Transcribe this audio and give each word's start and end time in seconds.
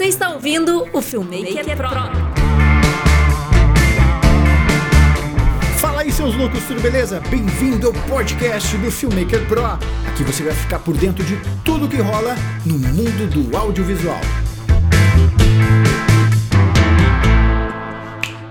Você 0.00 0.06
está 0.06 0.30
ouvindo 0.30 0.88
o 0.94 1.02
Filmmaker 1.02 1.76
Pro. 1.76 1.90
Fala 5.78 6.00
aí, 6.00 6.10
seus 6.10 6.34
loucos, 6.34 6.64
tudo 6.66 6.80
beleza? 6.80 7.20
Bem-vindo 7.28 7.88
ao 7.88 7.92
podcast 8.08 8.78
do 8.78 8.90
Filmmaker 8.90 9.46
Pro. 9.46 9.62
Aqui 9.62 10.24
você 10.24 10.42
vai 10.42 10.54
ficar 10.54 10.78
por 10.78 10.96
dentro 10.96 11.22
de 11.22 11.36
tudo 11.66 11.86
que 11.86 11.98
rola 11.98 12.34
no 12.64 12.78
mundo 12.78 13.28
do 13.28 13.54
audiovisual. 13.54 14.18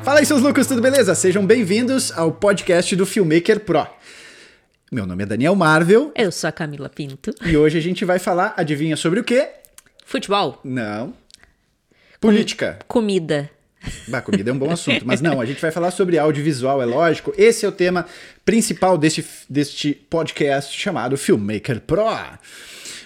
Fala 0.04 0.20
aí, 0.20 0.28
seus 0.28 0.44
loucos, 0.44 0.68
tudo 0.68 0.84
beleza? 0.84 1.16
Sejam 1.16 1.44
bem-vindos 1.44 2.12
ao 2.16 2.32
podcast 2.32 2.96
do 2.96 3.08
Filmmaker 3.08 3.62
Pro. 3.62 3.88
Meu 4.92 5.08
nome 5.08 5.24
é 5.24 5.26
Daniel 5.26 5.56
Marvel 5.56 6.12
Eu 6.16 6.32
sou 6.32 6.48
a 6.48 6.52
Camila 6.52 6.90
Pinto. 6.90 7.34
e 7.44 7.58
hoje 7.58 7.80
a 7.80 7.82
gente 7.82 8.06
vai 8.06 8.20
falar, 8.20 8.54
adivinha 8.56 8.96
sobre 8.96 9.20
o 9.20 9.24
quê? 9.24 9.50
Futebol, 10.06 10.60
Não. 10.64 11.19
Política. 12.20 12.80
comida. 12.88 13.50
Bah, 14.10 14.22
comida 14.22 14.50
é 14.50 14.54
um 14.54 14.58
bom 14.58 14.70
assunto, 14.70 15.06
mas 15.08 15.22
não, 15.22 15.40
a 15.40 15.46
gente 15.46 15.62
vai 15.62 15.72
falar 15.72 15.90
sobre 15.92 16.18
audiovisual, 16.18 16.82
é 16.82 16.86
lógico. 16.86 17.34
Esse 17.38 17.66
é 17.66 17.70
o 17.70 17.72
tema 17.72 18.06
principal 18.44 18.98
deste, 18.98 19.26
deste 19.50 19.94
podcast 20.10 20.78
chamado 20.78 21.18
Filmmaker 21.18 21.80
Pro. 21.80 22.04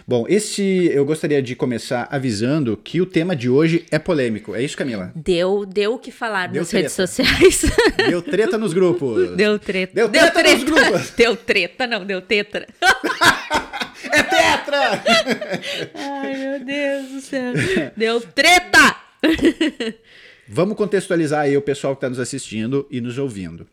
Bom, 0.08 0.26
esse 0.28 0.90
eu 0.92 1.06
gostaria 1.06 1.42
de 1.44 1.56
começar 1.56 2.08
avisando 2.12 2.76
que 2.76 3.00
o 3.00 3.06
tema 3.06 3.36
de 3.36 3.50
hoje 3.50 3.86
é 3.92 4.00
polêmico. 4.00 4.56
É 4.56 4.62
isso, 4.64 4.76
Camila? 4.76 5.12
Deu, 5.16 5.64
deu 5.66 5.94
o 5.94 6.00
que 6.00 6.12
falar 6.12 6.48
Deu 6.50 6.62
nas 6.64 6.72
redes 6.72 6.94
treta. 6.94 7.08
sociais. 7.08 7.62
Deu 8.10 8.22
treta 8.22 8.58
nos 8.58 8.74
grupos. 8.74 9.36
Deu 9.38 9.58
treta. 9.60 9.94
Deu 9.94 10.10
treta 10.10 10.44
nos 10.44 10.64
grupos. 10.64 11.10
Deu 11.16 11.36
treta, 11.38 11.86
não, 11.88 12.04
deu 12.06 12.20
tetra. 12.22 12.68
É 14.12 14.22
tetra! 14.22 15.02
Ai, 15.96 16.38
meu 16.38 16.66
Deus 16.66 17.08
do 17.10 17.22
céu. 17.22 17.54
Deu 17.96 18.20
treta! 18.20 18.98
Vamos 20.48 20.76
contextualizar 20.76 21.42
aí 21.42 21.56
o 21.56 21.62
pessoal 21.62 21.96
que 21.96 21.98
está 21.98 22.10
nos 22.10 22.20
assistindo 22.20 22.86
e 22.92 23.00
nos 23.00 23.18
ouvindo. 23.18 23.66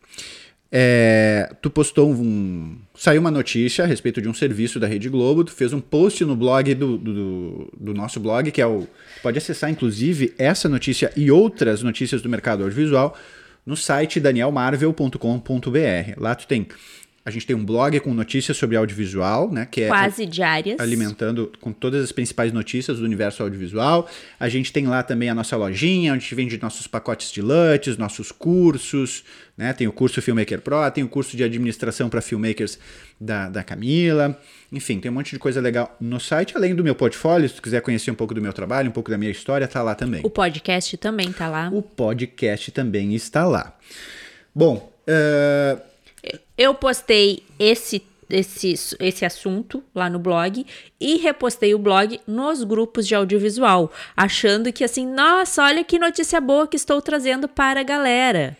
É, 0.73 1.53
tu 1.61 1.69
postou 1.69 2.09
um. 2.09 2.77
Saiu 2.95 3.19
uma 3.19 3.29
notícia 3.29 3.83
a 3.83 3.87
respeito 3.87 4.21
de 4.21 4.29
um 4.29 4.33
serviço 4.33 4.79
da 4.79 4.87
Rede 4.87 5.09
Globo, 5.09 5.43
tu 5.43 5.51
fez 5.51 5.73
um 5.73 5.81
post 5.81 6.23
no 6.23 6.33
blog 6.33 6.73
do, 6.73 6.97
do, 6.97 7.69
do 7.77 7.93
nosso 7.93 8.21
blog, 8.21 8.49
que 8.51 8.61
é 8.61 8.65
o. 8.65 8.87
Pode 9.21 9.37
acessar, 9.37 9.69
inclusive, 9.69 10.33
essa 10.37 10.69
notícia 10.69 11.11
e 11.17 11.29
outras 11.29 11.83
notícias 11.83 12.21
do 12.21 12.29
mercado 12.29 12.63
audiovisual 12.63 13.17
no 13.65 13.75
site 13.75 14.21
danielmarvel.com.br. 14.21 15.17
Lá 16.17 16.35
tu 16.35 16.47
tem. 16.47 16.65
A 17.23 17.29
gente 17.29 17.45
tem 17.45 17.55
um 17.55 17.63
blog 17.63 17.99
com 17.99 18.13
notícias 18.15 18.57
sobre 18.57 18.75
audiovisual, 18.75 19.51
né? 19.51 19.67
Que 19.69 19.83
é 19.83 19.87
Quase 19.87 20.25
diárias. 20.25 20.79
alimentando 20.79 21.51
com 21.61 21.71
todas 21.71 22.03
as 22.03 22.11
principais 22.11 22.51
notícias 22.51 22.97
do 22.97 23.05
universo 23.05 23.43
audiovisual. 23.43 24.09
A 24.39 24.49
gente 24.49 24.73
tem 24.73 24.87
lá 24.87 25.03
também 25.03 25.29
a 25.29 25.35
nossa 25.35 25.55
lojinha, 25.55 26.13
onde 26.13 26.19
a 26.19 26.23
gente 26.23 26.33
vende 26.33 26.59
nossos 26.59 26.87
pacotes 26.87 27.31
de 27.31 27.39
LUTs, 27.39 27.95
nossos 27.95 28.31
cursos, 28.31 29.23
né? 29.55 29.71
Tem 29.71 29.87
o 29.87 29.91
curso 29.91 30.19
Filmmaker 30.19 30.61
Pro, 30.61 30.89
tem 30.89 31.03
o 31.03 31.07
curso 31.07 31.37
de 31.37 31.43
administração 31.43 32.09
para 32.09 32.21
filmmakers 32.21 32.79
da, 33.19 33.49
da 33.49 33.63
Camila. 33.63 34.35
Enfim, 34.71 34.99
tem 34.99 35.11
um 35.11 35.13
monte 35.13 35.29
de 35.31 35.37
coisa 35.37 35.61
legal 35.61 35.95
no 36.01 36.19
site, 36.19 36.57
além 36.57 36.73
do 36.73 36.83
meu 36.83 36.95
portfólio. 36.95 37.47
Se 37.47 37.53
tu 37.55 37.61
quiser 37.61 37.81
conhecer 37.81 38.09
um 38.09 38.15
pouco 38.15 38.33
do 38.33 38.41
meu 38.41 38.51
trabalho, 38.51 38.89
um 38.89 38.93
pouco 38.93 39.11
da 39.11 39.17
minha 39.17 39.31
história, 39.31 39.67
tá 39.67 39.83
lá 39.83 39.93
também. 39.93 40.21
O 40.23 40.29
podcast 40.29 40.97
também 40.97 41.31
tá 41.31 41.47
lá. 41.47 41.69
O 41.71 41.83
podcast 41.83 42.71
também 42.71 43.13
está 43.13 43.45
lá. 43.45 43.77
Bom, 44.55 44.91
eh, 45.05 45.77
Eu 46.61 46.75
postei 46.75 47.41
esse, 47.57 48.03
esse, 48.29 48.75
esse 48.99 49.25
assunto 49.25 49.83
lá 49.95 50.07
no 50.07 50.19
blog 50.19 50.63
e 50.99 51.17
repostei 51.17 51.73
o 51.73 51.79
blog 51.79 52.21
nos 52.27 52.63
grupos 52.63 53.07
de 53.07 53.15
audiovisual, 53.15 53.91
achando 54.15 54.71
que 54.71 54.83
assim, 54.83 55.07
nossa, 55.07 55.63
olha 55.63 55.83
que 55.83 55.97
notícia 55.97 56.39
boa 56.39 56.67
que 56.67 56.75
estou 56.75 57.01
trazendo 57.01 57.47
para 57.47 57.79
a 57.79 57.83
galera. 57.83 58.55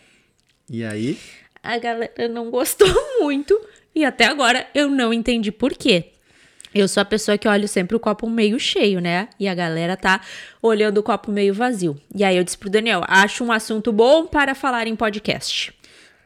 e 0.67 0.83
aí? 0.83 1.19
A 1.61 1.77
galera 1.77 2.27
não 2.27 2.49
gostou 2.49 2.89
muito 3.21 3.55
e 3.93 4.03
até 4.03 4.25
agora 4.25 4.65
eu 4.73 4.89
não 4.89 5.13
entendi 5.13 5.51
por 5.51 5.71
quê. 5.73 6.05
Eu 6.73 6.87
sou 6.87 7.01
a 7.01 7.05
pessoa 7.05 7.37
que 7.37 7.47
olha 7.47 7.67
sempre 7.67 7.95
o 7.95 7.99
copo 7.99 8.27
meio 8.27 8.59
cheio, 8.59 8.99
né? 8.99 9.29
E 9.39 9.47
a 9.47 9.53
galera 9.53 9.95
tá 9.95 10.21
olhando 10.59 10.97
o 10.97 11.03
copo 11.03 11.31
meio 11.31 11.53
vazio. 11.53 12.01
E 12.15 12.23
aí 12.23 12.35
eu 12.35 12.43
disse 12.43 12.57
pro 12.57 12.67
Daniel, 12.67 13.03
acho 13.07 13.43
um 13.43 13.51
assunto 13.51 13.91
bom 13.91 14.25
para 14.25 14.55
falar 14.55 14.87
em 14.87 14.95
podcast. 14.95 15.71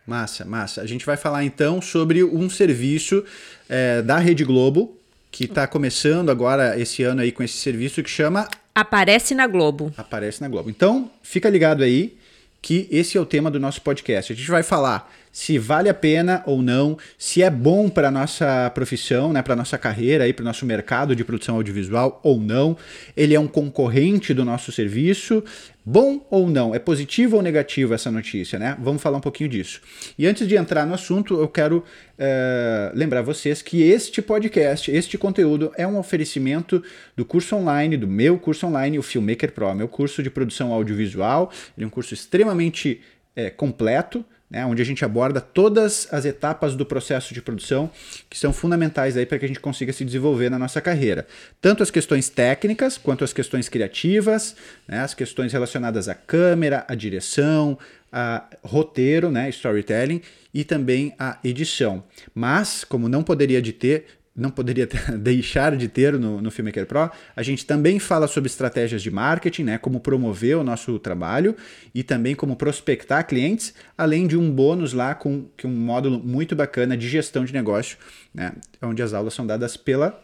Massa, 0.05 0.45
massa. 0.45 0.81
A 0.81 0.85
gente 0.85 1.05
vai 1.05 1.17
falar 1.17 1.43
então 1.43 1.81
sobre 1.81 2.23
um 2.23 2.49
serviço 2.49 3.23
eh, 3.67 4.01
da 4.03 4.19
Rede 4.19 4.43
Globo, 4.43 4.95
que 5.31 5.45
está 5.45 5.65
começando 5.65 6.29
agora 6.29 6.79
esse 6.79 7.01
ano 7.01 7.21
aí 7.21 7.31
com 7.31 7.41
esse 7.41 7.57
serviço 7.57 8.03
que 8.03 8.09
chama 8.09 8.47
Aparece 8.73 9.33
na 9.33 9.47
Globo. 9.47 9.91
Aparece 9.97 10.41
na 10.41 10.47
Globo. 10.47 10.69
Então, 10.69 11.09
fica 11.23 11.49
ligado 11.49 11.83
aí 11.83 12.17
que 12.61 12.87
esse 12.91 13.17
é 13.17 13.21
o 13.21 13.25
tema 13.25 13.49
do 13.49 13.59
nosso 13.59 13.81
podcast. 13.81 14.33
A 14.33 14.35
gente 14.35 14.49
vai 14.49 14.63
falar 14.63 15.11
se 15.31 15.59
vale 15.59 15.87
a 15.87 15.93
pena 15.93 16.41
ou 16.45 16.61
não, 16.61 16.97
se 17.17 17.43
é 17.43 17.49
bom 17.49 17.89
para 17.89 18.09
nossa 18.09 18.71
profissão, 18.73 19.33
né, 19.33 19.41
para 19.41 19.55
nossa 19.55 19.77
carreira 19.77 20.23
aí, 20.23 20.33
para 20.33 20.41
o 20.41 20.45
nosso 20.45 20.65
mercado 20.65 21.15
de 21.15 21.23
produção 21.23 21.55
audiovisual 21.57 22.19
ou 22.23 22.39
não. 22.39 22.77
Ele 23.15 23.35
é 23.35 23.39
um 23.39 23.47
concorrente 23.47 24.33
do 24.33 24.43
nosso 24.43 24.71
serviço, 24.71 25.43
bom 25.85 26.25
ou 26.31 26.49
não? 26.49 26.73
É 26.73 26.79
positivo 26.79 27.35
ou 27.35 27.43
negativo 27.43 27.93
essa 27.93 28.09
notícia, 28.09 28.57
né? 28.57 28.75
Vamos 28.79 29.01
falar 29.01 29.19
um 29.19 29.21
pouquinho 29.21 29.49
disso. 29.49 29.81
E 30.17 30.25
antes 30.25 30.47
de 30.47 30.55
entrar 30.55 30.85
no 30.85 30.95
assunto, 30.95 31.39
eu 31.39 31.47
quero 31.47 31.83
eh, 32.17 32.91
lembrar 32.95 33.21
vocês 33.21 33.61
que 33.61 33.83
este 33.83 34.21
podcast, 34.21 34.89
este 34.89 35.17
conteúdo 35.17 35.71
é 35.77 35.85
um 35.85 35.99
oferecimento 35.99 36.81
do 37.15 37.23
curso 37.23 37.55
online, 37.55 37.97
do 37.97 38.07
meu 38.07 38.39
curso 38.39 38.65
online, 38.65 38.97
o 38.97 39.03
Filmmaker 39.03 39.51
Pro, 39.51 39.75
meu 39.75 39.87
curso 39.87 40.23
de 40.23 40.29
produção 40.31 40.73
audiovisual. 40.73 41.51
Ele 41.77 41.83
é 41.83 41.87
um 41.87 41.91
curso 41.91 42.15
extremamente 42.15 43.01
eh, 43.35 43.51
completo, 43.51 44.25
né, 44.49 44.65
onde 44.65 44.81
a 44.81 44.85
gente 44.85 45.03
aborda 45.03 45.41
todas 45.41 46.07
as 46.11 46.25
etapas 46.25 46.75
do 46.75 46.85
processo 46.85 47.33
de 47.33 47.41
produção 47.41 47.89
que 48.29 48.37
são 48.37 48.53
fundamentais 48.53 49.15
para 49.25 49.39
que 49.39 49.45
a 49.45 49.47
gente 49.47 49.59
consiga 49.59 49.91
se 49.91 50.05
desenvolver 50.05 50.49
na 50.49 50.59
nossa 50.59 50.79
carreira. 50.79 51.27
Tanto 51.59 51.81
as 51.81 51.89
questões 51.89 52.29
técnicas 52.29 52.97
quanto 52.97 53.23
as 53.23 53.33
questões 53.33 53.67
criativas, 53.67 54.55
né, 54.87 54.99
as 54.99 55.13
questões 55.13 55.51
relacionadas 55.51 56.07
à 56.07 56.15
câmera, 56.15 56.85
à 56.87 56.95
direção, 56.95 57.77
a 58.11 58.45
roteiro, 58.63 59.29
né, 59.29 59.49
storytelling 59.49 60.21
e 60.53 60.63
também 60.63 61.13
a 61.19 61.37
edição. 61.43 62.03
Mas, 62.33 62.83
como 62.83 63.09
não 63.09 63.23
poderia 63.23 63.61
de 63.61 63.73
ter, 63.73 64.05
não 64.35 64.49
poderia 64.49 64.85
ter- 64.85 65.11
deixar 65.17 65.75
de 65.77 65.87
ter 65.87 66.13
no, 66.19 66.41
no 66.41 66.51
Filmmaker 66.51 66.85
Pro, 66.85 67.09
a 67.35 67.41
gente 67.41 67.65
também 67.65 67.99
fala 67.99 68.27
sobre 68.27 68.47
estratégias 68.49 69.01
de 69.01 69.09
marketing, 69.09 69.63
né, 69.63 69.77
como 69.77 69.99
promover 69.99 70.57
o 70.57 70.63
nosso 70.63 70.99
trabalho 70.99 71.55
e 71.93 72.03
também 72.03 72.35
como 72.35 72.55
prospectar 72.55 73.25
clientes, 73.25 73.73
além 73.97 74.27
de 74.27 74.37
um 74.37 74.51
bônus 74.51 74.91
lá 74.93 75.15
com, 75.15 75.45
com 75.61 75.67
um 75.67 75.71
módulo 75.71 76.19
muito 76.19 76.55
bacana 76.55 76.97
de 76.97 77.07
gestão 77.07 77.45
de 77.45 77.53
negócio, 77.53 77.97
né, 78.33 78.53
onde 78.81 79.01
as 79.01 79.13
aulas 79.13 79.33
são 79.33 79.47
dadas 79.47 79.77
pela 79.77 80.21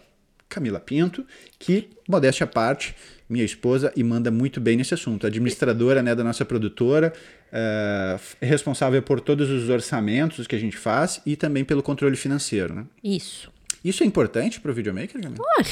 Camila 0.49 0.81
Pinto, 0.81 1.25
que, 1.57 1.89
modéstia 2.07 2.43
à 2.43 2.47
parte, 2.47 2.93
minha 3.29 3.45
esposa, 3.45 3.93
e 3.95 4.03
manda 4.03 4.29
muito 4.29 4.59
bem 4.59 4.75
nesse 4.75 4.93
assunto. 4.93 5.25
Administradora 5.25 6.03
né, 6.03 6.13
da 6.13 6.25
nossa 6.25 6.43
produtora, 6.43 7.13
é 7.53 8.17
responsável 8.41 9.01
por 9.01 9.19
todos 9.19 9.49
os 9.49 9.69
orçamentos 9.69 10.47
que 10.47 10.55
a 10.55 10.59
gente 10.59 10.77
faz 10.77 11.21
e 11.25 11.35
também 11.35 11.65
pelo 11.65 11.83
controle 11.83 12.15
financeiro. 12.15 12.73
Né? 12.73 12.85
Isso. 13.03 13.50
Isso 13.83 14.03
é 14.03 14.05
importante 14.05 14.59
para 14.59 14.71
o 14.71 14.73
videomaker, 14.73 15.21
Camila? 15.21 15.35
Olha, 15.57 15.65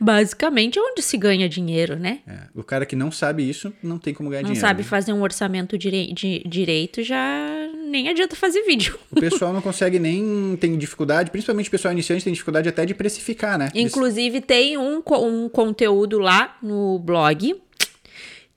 basicamente 0.00 0.78
é 0.78 0.82
onde 0.82 1.02
se 1.02 1.16
ganha 1.16 1.48
dinheiro, 1.48 1.96
né? 1.96 2.20
É, 2.26 2.38
o 2.54 2.62
cara 2.62 2.86
que 2.86 2.96
não 2.96 3.10
sabe 3.10 3.48
isso 3.48 3.72
não 3.82 3.98
tem 3.98 4.14
como 4.14 4.30
ganhar 4.30 4.42
Não 4.42 4.48
dinheiro. 4.52 4.66
sabe 4.66 4.82
né? 4.82 4.88
fazer 4.88 5.12
um 5.12 5.22
orçamento 5.22 5.76
direi- 5.76 6.12
de, 6.12 6.42
direito, 6.46 7.02
já 7.02 7.18
nem 7.86 8.08
adianta 8.08 8.34
fazer 8.34 8.62
vídeo. 8.62 8.98
O 9.10 9.16
pessoal 9.20 9.52
não 9.52 9.60
consegue 9.60 9.98
nem. 9.98 10.56
tem 10.60 10.76
dificuldade, 10.78 11.30
principalmente 11.30 11.68
o 11.68 11.70
pessoal 11.70 11.92
iniciante 11.92 12.24
tem 12.24 12.32
dificuldade 12.32 12.68
até 12.68 12.86
de 12.86 12.94
precificar, 12.94 13.58
né? 13.58 13.68
Inclusive, 13.74 14.40
tem 14.40 14.78
um, 14.78 15.02
um 15.06 15.48
conteúdo 15.48 16.18
lá 16.18 16.56
no 16.62 16.98
blog 16.98 17.54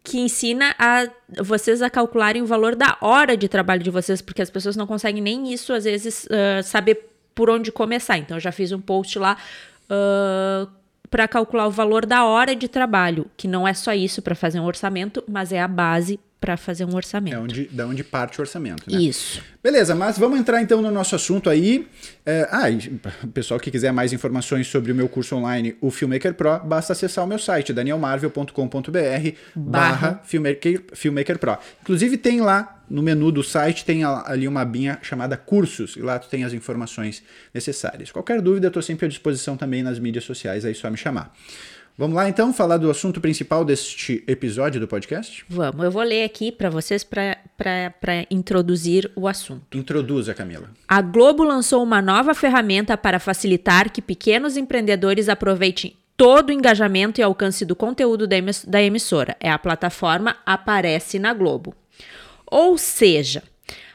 que 0.03 0.17
ensina 0.19 0.73
a 0.79 1.07
vocês 1.43 1.79
a 1.81 1.89
calcularem 1.89 2.41
o 2.41 2.45
valor 2.45 2.75
da 2.75 2.97
hora 3.01 3.37
de 3.37 3.47
trabalho 3.47 3.83
de 3.83 3.91
vocês, 3.91 4.19
porque 4.19 4.41
as 4.41 4.49
pessoas 4.49 4.75
não 4.75 4.87
conseguem 4.87 5.21
nem 5.21 5.53
isso, 5.53 5.71
às 5.73 5.83
vezes, 5.83 6.27
ah, 6.31 6.63
saber 6.63 7.10
por 7.41 7.49
onde 7.49 7.71
começar. 7.71 8.19
Então, 8.19 8.37
eu 8.37 8.41
já 8.41 8.51
fiz 8.51 8.71
um 8.71 8.79
post 8.79 9.17
lá 9.17 9.35
para 11.09 11.27
calcular 11.27 11.65
o 11.65 11.71
valor 11.71 12.05
da 12.05 12.23
hora 12.23 12.55
de 12.55 12.67
trabalho, 12.67 13.25
que 13.35 13.47
não 13.47 13.67
é 13.67 13.73
só 13.73 13.95
isso 13.95 14.21
para 14.21 14.35
fazer 14.35 14.59
um 14.59 14.65
orçamento, 14.65 15.23
mas 15.27 15.51
é 15.51 15.59
a 15.59 15.67
base 15.67 16.19
para 16.41 16.57
fazer 16.57 16.85
um 16.85 16.95
orçamento. 16.95 17.35
É 17.35 17.39
onde, 17.39 17.65
da 17.65 17.85
onde 17.85 18.03
parte 18.03 18.39
o 18.39 18.41
orçamento, 18.41 18.91
né? 18.91 18.99
Isso. 18.99 19.39
Beleza, 19.63 19.93
mas 19.93 20.17
vamos 20.17 20.39
entrar 20.39 20.59
então 20.59 20.81
no 20.81 20.89
nosso 20.89 21.15
assunto 21.15 21.51
aí. 21.51 21.87
É, 22.25 22.49
ah, 22.51 22.67
e 22.67 22.99
pessoal 23.31 23.59
que 23.59 23.69
quiser 23.69 23.93
mais 23.93 24.11
informações 24.11 24.65
sobre 24.65 24.91
o 24.91 24.95
meu 24.95 25.07
curso 25.07 25.35
online, 25.35 25.75
o 25.79 25.91
Filmmaker 25.91 26.33
Pro, 26.33 26.59
basta 26.61 26.93
acessar 26.93 27.23
o 27.23 27.27
meu 27.27 27.37
site, 27.37 27.71
danielmarvel.com.br 27.71 29.29
barra 29.55 30.19
Filmmaker, 30.23 30.83
Filmmaker 30.93 31.37
Pro. 31.37 31.59
Inclusive 31.83 32.17
tem 32.17 32.41
lá 32.41 32.83
no 32.89 33.03
menu 33.03 33.31
do 33.31 33.43
site, 33.43 33.85
tem 33.85 34.03
ali 34.03 34.47
uma 34.47 34.61
abinha 34.61 34.97
chamada 35.03 35.37
cursos, 35.37 35.95
e 35.95 36.01
lá 36.01 36.17
tu 36.17 36.27
tem 36.27 36.43
as 36.43 36.53
informações 36.53 37.23
necessárias. 37.53 38.11
Qualquer 38.11 38.41
dúvida, 38.41 38.65
eu 38.65 38.69
estou 38.69 38.81
sempre 38.81 39.05
à 39.05 39.09
disposição 39.09 39.55
também 39.55 39.83
nas 39.83 39.99
mídias 39.99 40.23
sociais, 40.23 40.65
aí 40.65 40.71
é 40.71 40.73
só 40.73 40.89
me 40.89 40.97
chamar. 40.97 41.33
Vamos 41.97 42.15
lá 42.15 42.27
então 42.27 42.53
falar 42.53 42.77
do 42.77 42.89
assunto 42.89 43.21
principal 43.21 43.63
deste 43.63 44.23
episódio 44.25 44.79
do 44.79 44.87
podcast? 44.87 45.45
Vamos, 45.47 45.83
eu 45.83 45.91
vou 45.91 46.01
ler 46.01 46.23
aqui 46.23 46.51
para 46.51 46.69
vocês 46.69 47.03
para 47.03 48.25
introduzir 48.29 49.11
o 49.15 49.27
assunto. 49.27 49.77
Introduza, 49.77 50.33
Camila. 50.33 50.71
A 50.87 51.01
Globo 51.01 51.43
lançou 51.43 51.83
uma 51.83 52.01
nova 52.01 52.33
ferramenta 52.33 52.97
para 52.97 53.19
facilitar 53.19 53.91
que 53.91 54.01
pequenos 54.01 54.57
empreendedores 54.57 55.29
aproveitem 55.29 55.95
todo 56.15 56.49
o 56.49 56.53
engajamento 56.53 57.19
e 57.19 57.23
alcance 57.23 57.65
do 57.65 57.75
conteúdo 57.75 58.27
da 58.27 58.81
emissora. 58.81 59.35
É 59.39 59.49
a 59.49 59.59
plataforma 59.59 60.37
Aparece 60.45 61.19
na 61.19 61.33
Globo. 61.33 61.75
Ou 62.45 62.77
seja, 62.77 63.43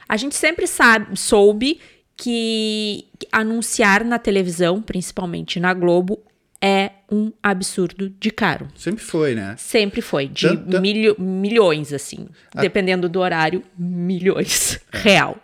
a 0.07 0.17
gente 0.17 0.35
sempre 0.35 0.67
sabe, 0.67 1.17
soube 1.17 1.79
que 2.15 3.07
anunciar 3.31 4.03
na 4.03 4.17
televisão, 4.17 4.81
principalmente 4.81 5.59
na 5.59 5.73
Globo, 5.73 6.19
é 6.61 6.91
um 7.11 7.31
absurdo 7.41 8.09
de 8.19 8.31
caro. 8.31 8.67
Sempre 8.75 9.03
foi, 9.03 9.35
né? 9.35 9.55
Sempre 9.57 10.01
foi. 10.01 10.27
De 10.27 10.47
tanto, 10.47 10.81
milho, 10.81 11.15
milhões, 11.19 11.93
assim. 11.93 12.27
A... 12.53 12.61
Dependendo 12.61 13.07
do 13.07 13.19
horário, 13.19 13.63
milhões. 13.77 14.79
É. 14.91 14.97
Real. 14.97 15.37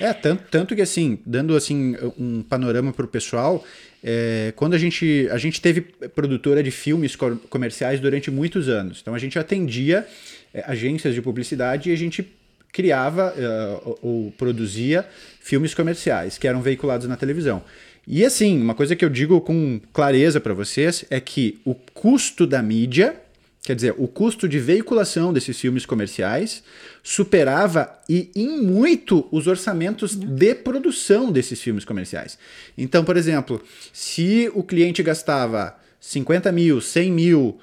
É, 0.00 0.12
tanto, 0.12 0.42
tanto 0.50 0.74
que 0.74 0.82
assim, 0.82 1.18
dando 1.24 1.54
assim 1.54 1.94
um 2.18 2.42
panorama 2.42 2.92
para 2.92 3.04
o 3.04 3.08
pessoal, 3.08 3.64
é, 4.02 4.52
quando 4.56 4.74
a 4.74 4.78
gente, 4.78 5.28
a 5.30 5.38
gente 5.38 5.60
teve 5.60 5.82
produtora 6.14 6.62
de 6.62 6.70
filmes 6.70 7.14
comerciais 7.16 8.00
durante 8.00 8.30
muitos 8.30 8.68
anos. 8.68 8.98
Então 9.00 9.14
a 9.14 9.18
gente 9.18 9.38
atendia 9.38 10.06
é, 10.52 10.64
agências 10.66 11.14
de 11.14 11.22
publicidade 11.22 11.90
e 11.90 11.92
a 11.92 11.96
gente 11.96 12.26
criava 12.72 13.34
uh, 13.36 13.98
ou 14.00 14.32
produzia 14.32 15.04
filmes 15.40 15.74
comerciais 15.74 16.38
que 16.38 16.46
eram 16.46 16.62
veiculados 16.62 17.06
na 17.08 17.16
televisão. 17.16 17.62
E 18.06 18.24
assim, 18.24 18.60
uma 18.60 18.74
coisa 18.74 18.96
que 18.96 19.04
eu 19.04 19.08
digo 19.08 19.40
com 19.40 19.80
clareza 19.92 20.40
para 20.40 20.54
vocês 20.54 21.04
é 21.10 21.20
que 21.20 21.60
o 21.64 21.74
custo 21.74 22.46
da 22.46 22.62
mídia, 22.62 23.14
quer 23.62 23.76
dizer, 23.76 23.94
o 23.98 24.08
custo 24.08 24.48
de 24.48 24.58
veiculação 24.58 25.32
desses 25.32 25.58
filmes 25.58 25.86
comerciais, 25.86 26.62
superava 27.02 27.90
e 28.08 28.30
em 28.34 28.62
muito 28.62 29.28
os 29.30 29.46
orçamentos 29.46 30.14
de 30.16 30.54
produção 30.54 31.30
desses 31.30 31.60
filmes 31.60 31.84
comerciais. 31.84 32.38
Então, 32.76 33.04
por 33.04 33.16
exemplo, 33.16 33.62
se 33.92 34.50
o 34.54 34.62
cliente 34.62 35.02
gastava 35.02 35.76
50 36.00 36.50
mil, 36.50 36.80
100 36.80 37.12
mil, 37.12 37.60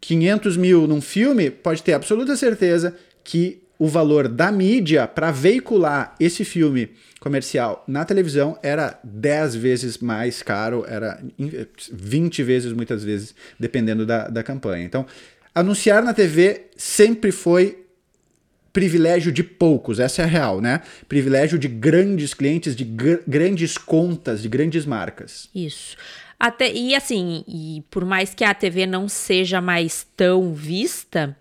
500 0.00 0.56
mil 0.58 0.86
num 0.86 1.00
filme, 1.00 1.50
pode 1.50 1.82
ter 1.82 1.94
absoluta 1.94 2.36
certeza 2.36 2.94
que 3.24 3.62
o 3.78 3.88
valor 3.88 4.28
da 4.28 4.52
mídia 4.52 5.06
para 5.06 5.30
veicular 5.30 6.14
esse 6.20 6.44
filme 6.44 6.90
comercial 7.24 7.82
na 7.88 8.04
televisão 8.04 8.58
era 8.62 9.00
10 9.02 9.54
vezes 9.56 9.96
mais 9.96 10.42
caro, 10.42 10.84
era 10.86 11.18
20 11.90 12.42
vezes 12.42 12.72
muitas 12.74 13.02
vezes, 13.02 13.34
dependendo 13.58 14.04
da, 14.04 14.28
da 14.28 14.42
campanha. 14.42 14.84
Então, 14.84 15.06
anunciar 15.54 16.02
na 16.02 16.12
TV 16.12 16.66
sempre 16.76 17.32
foi 17.32 17.82
privilégio 18.74 19.32
de 19.32 19.42
poucos, 19.42 19.98
essa 19.98 20.20
é 20.20 20.24
a 20.26 20.28
real, 20.28 20.60
né? 20.60 20.82
Privilégio 21.08 21.58
de 21.58 21.66
grandes 21.66 22.34
clientes, 22.34 22.76
de 22.76 22.84
gr 22.84 23.20
grandes 23.26 23.78
contas, 23.78 24.42
de 24.42 24.48
grandes 24.48 24.84
marcas. 24.84 25.48
Isso. 25.54 25.96
Até, 26.38 26.70
e 26.70 26.94
assim, 26.94 27.42
e 27.48 27.82
por 27.90 28.04
mais 28.04 28.34
que 28.34 28.44
a 28.44 28.52
TV 28.52 28.84
não 28.84 29.08
seja 29.08 29.62
mais 29.62 30.06
tão 30.14 30.52
vista, 30.52 31.34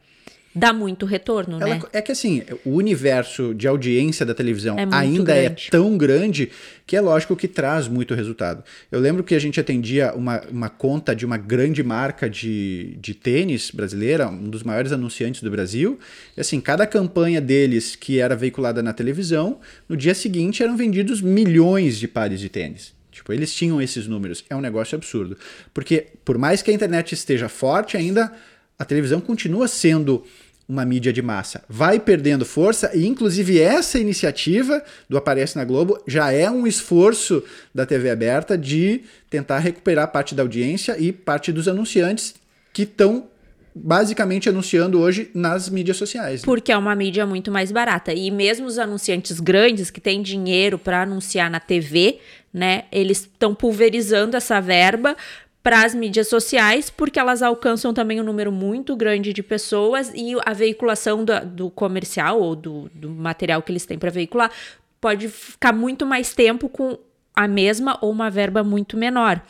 dá 0.55 0.71
muito 0.71 1.05
retorno, 1.05 1.61
Ela, 1.61 1.75
né? 1.75 1.81
É 1.91 2.01
que 2.01 2.11
assim, 2.11 2.43
o 2.63 2.71
universo 2.71 3.53
de 3.53 3.67
audiência 3.67 4.25
da 4.25 4.33
televisão 4.33 4.77
é 4.77 4.87
ainda 4.91 5.31
é 5.33 5.43
grande. 5.43 5.67
é 5.67 5.71
tão 5.71 5.97
grande 5.97 6.51
que 6.85 6.95
é 6.95 7.01
lógico 7.01 7.35
que 7.35 7.47
traz 7.47 7.87
muito 7.87 8.13
resultado. 8.13 8.63
Eu 8.91 8.99
lembro 8.99 9.23
que 9.23 9.33
a 9.33 9.39
gente 9.39 9.59
atendia 9.59 10.13
uma, 10.13 10.41
uma 10.49 10.69
conta 10.69 11.15
de 11.15 11.25
uma 11.25 11.37
grande 11.37 11.81
marca 11.81 12.29
de, 12.29 12.97
de 12.99 13.13
tênis 13.13 13.71
brasileira, 13.71 14.27
um 14.27 14.49
dos 14.49 14.63
maiores 14.63 14.91
anunciantes 14.91 15.41
do 15.41 15.49
Brasil, 15.49 15.97
e 16.37 16.41
assim, 16.41 16.59
cada 16.59 16.85
campanha 16.85 17.41
deles 17.41 17.95
que 17.95 18.19
era 18.19 18.35
veiculada 18.35 18.83
na 18.83 18.93
televisão, 18.93 19.59
no 19.87 19.97
dia 19.97 20.13
seguinte 20.13 20.61
eram 20.61 20.77
vendidos 20.77 21.21
milhões 21.21 21.97
de 21.97 22.07
pares 22.07 22.39
de 22.39 22.49
tênis. 22.49 22.93
Tipo, 23.11 23.31
eles 23.31 23.53
tinham 23.53 23.79
esses 23.79 24.07
números. 24.07 24.43
É 24.49 24.55
um 24.55 24.61
negócio 24.61 24.95
absurdo. 24.95 25.37
Porque, 25.71 26.07
por 26.25 26.37
mais 26.37 26.63
que 26.63 26.71
a 26.71 26.73
internet 26.73 27.13
esteja 27.13 27.47
forte, 27.47 27.95
ainda 27.95 28.33
a 28.77 28.83
televisão 28.83 29.21
continua 29.21 29.67
sendo 29.67 30.25
uma 30.67 30.85
mídia 30.85 31.11
de 31.11 31.21
massa. 31.21 31.63
Vai 31.67 31.99
perdendo 31.99 32.45
força 32.45 32.91
e, 32.93 33.05
inclusive, 33.05 33.59
essa 33.59 33.99
iniciativa 33.99 34.81
do 35.09 35.17
Aparece 35.17 35.55
na 35.55 35.65
Globo 35.65 36.01
já 36.07 36.31
é 36.31 36.49
um 36.49 36.65
esforço 36.65 37.43
da 37.73 37.85
TV 37.85 38.09
aberta 38.09 38.57
de 38.57 39.01
tentar 39.29 39.59
recuperar 39.59 40.11
parte 40.11 40.33
da 40.33 40.43
audiência 40.43 40.97
e 40.97 41.11
parte 41.11 41.51
dos 41.51 41.67
anunciantes 41.67 42.35
que 42.71 42.83
estão 42.83 43.27
basicamente 43.75 44.47
anunciando 44.47 44.99
hoje 44.99 45.31
nas 45.33 45.67
mídias 45.67 45.97
sociais. 45.97 46.41
Né? 46.41 46.45
Porque 46.45 46.71
é 46.71 46.77
uma 46.77 46.95
mídia 46.95 47.25
muito 47.25 47.51
mais 47.51 47.71
barata. 47.71 48.13
E 48.13 48.29
mesmo 48.29 48.67
os 48.67 48.77
anunciantes 48.77 49.39
grandes 49.39 49.89
que 49.89 49.99
têm 49.99 50.21
dinheiro 50.21 50.77
para 50.77 51.01
anunciar 51.01 51.49
na 51.49 51.59
TV, 51.59 52.19
né, 52.53 52.83
eles 52.91 53.21
estão 53.21 53.55
pulverizando 53.55 54.37
essa 54.37 54.59
verba 54.61 55.15
para 55.63 55.85
as 55.85 55.95
mídias 55.95 56.27
sociais, 56.27 56.89
porque 56.89 57.17
elas 57.17 57.41
alcançam 57.41 57.93
também 57.93 58.19
um 58.19 58.23
número 58.23 58.51
muito 58.51 58.97
grande 58.97 59.31
de 59.31 59.41
pessoas 59.41 60.11
e 60.13 60.33
a 60.45 60.51
veiculação 60.51 61.23
do, 61.23 61.39
do 61.45 61.69
comercial 61.69 62.41
ou 62.41 62.53
do, 62.53 62.91
do 62.93 63.09
material 63.09 63.61
que 63.61 63.71
eles 63.71 63.85
têm 63.85 63.97
para 63.97 64.11
veicular 64.11 64.51
pode 64.99 65.29
ficar 65.29 65.71
muito 65.71 66.05
mais 66.05 66.33
tempo 66.33 66.67
com 66.67 66.99
a 67.33 67.47
mesma 67.47 67.97
ou 68.01 68.11
uma 68.11 68.29
verba 68.29 68.61
muito 68.61 68.97
menor. 68.97 69.41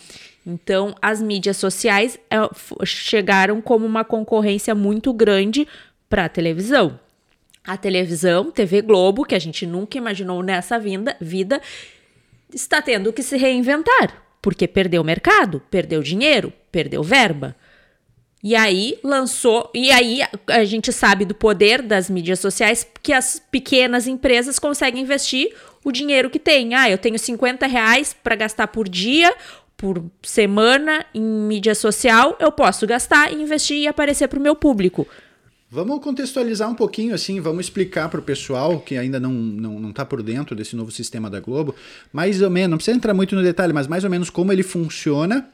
Então, 0.45 0.95
as 1.01 1.21
mídias 1.21 1.57
sociais 1.57 2.19
é, 2.29 2.37
chegaram 2.85 3.59
como 3.61 3.85
uma 3.85 4.03
concorrência 4.03 4.75
muito 4.75 5.11
grande 5.13 5.67
para 6.07 6.25
a 6.25 6.29
televisão. 6.29 6.99
A 7.63 7.75
televisão, 7.77 8.51
TV 8.51 8.81
Globo, 8.81 9.25
que 9.25 9.35
a 9.35 9.39
gente 9.39 9.65
nunca 9.65 9.97
imaginou 9.97 10.43
nessa 10.43 10.77
vinda, 10.77 11.15
vida, 11.19 11.61
está 12.53 12.81
tendo 12.81 13.11
que 13.11 13.23
se 13.23 13.37
reinventar 13.37 14.22
porque 14.43 14.67
perdeu 14.67 15.01
mercado, 15.05 15.61
perdeu 15.71 16.03
dinheiro, 16.03 16.51
perdeu 16.69 17.01
verba. 17.01 17.55
E 18.43 18.57
aí 18.57 18.99
lançou, 19.01 19.71
e 19.73 19.89
aí 19.89 20.19
a 20.49 20.65
gente 20.65 20.91
sabe 20.91 21.23
do 21.23 21.33
poder 21.33 21.81
das 21.81 22.09
mídias 22.09 22.41
sociais 22.41 22.85
que 23.01 23.13
as 23.13 23.41
pequenas 23.49 24.05
empresas 24.05 24.59
conseguem 24.59 25.01
investir 25.01 25.55
o 25.81 25.93
dinheiro 25.93 26.29
que 26.29 26.39
tem. 26.39 26.75
Ah, 26.75 26.89
eu 26.89 26.97
tenho 26.97 27.17
50 27.17 27.65
reais 27.65 28.13
para 28.21 28.35
gastar 28.35 28.67
por 28.67 28.89
dia, 28.89 29.33
por 29.77 30.03
semana 30.21 31.05
em 31.15 31.21
mídia 31.21 31.73
social, 31.73 32.35
eu 32.37 32.51
posso 32.51 32.85
gastar, 32.85 33.31
investir 33.31 33.77
e 33.77 33.87
aparecer 33.87 34.27
para 34.27 34.39
o 34.39 34.41
meu 34.41 34.57
público. 34.57 35.07
Vamos 35.73 36.03
contextualizar 36.03 36.69
um 36.69 36.75
pouquinho, 36.75 37.15
assim, 37.15 37.41
vamos 37.41 37.65
explicar 37.65 38.07
para 38.07 38.19
o 38.19 38.23
pessoal 38.23 38.79
que 38.79 38.95
ainda 38.95 39.19
não 39.19 39.31
está 39.31 39.59
não, 39.59 39.79
não 39.79 39.91
tá 39.91 40.05
por 40.05 40.21
dentro 40.21 40.55
desse 40.55 40.75
novo 40.75 40.91
sistema 40.91 41.31
da 41.31 41.39
Globo, 41.39 41.73
mais 42.11 42.43
ou 42.43 42.49
menos, 42.51 42.69
não 42.69 42.77
precisa 42.77 42.95
entrar 42.95 43.11
muito 43.11 43.35
no 43.35 43.41
detalhe, 43.41 43.73
mas 43.73 43.87
mais 43.87 44.03
ou 44.03 44.09
menos 44.11 44.29
como 44.29 44.53
ele 44.53 44.61
funciona 44.61 45.49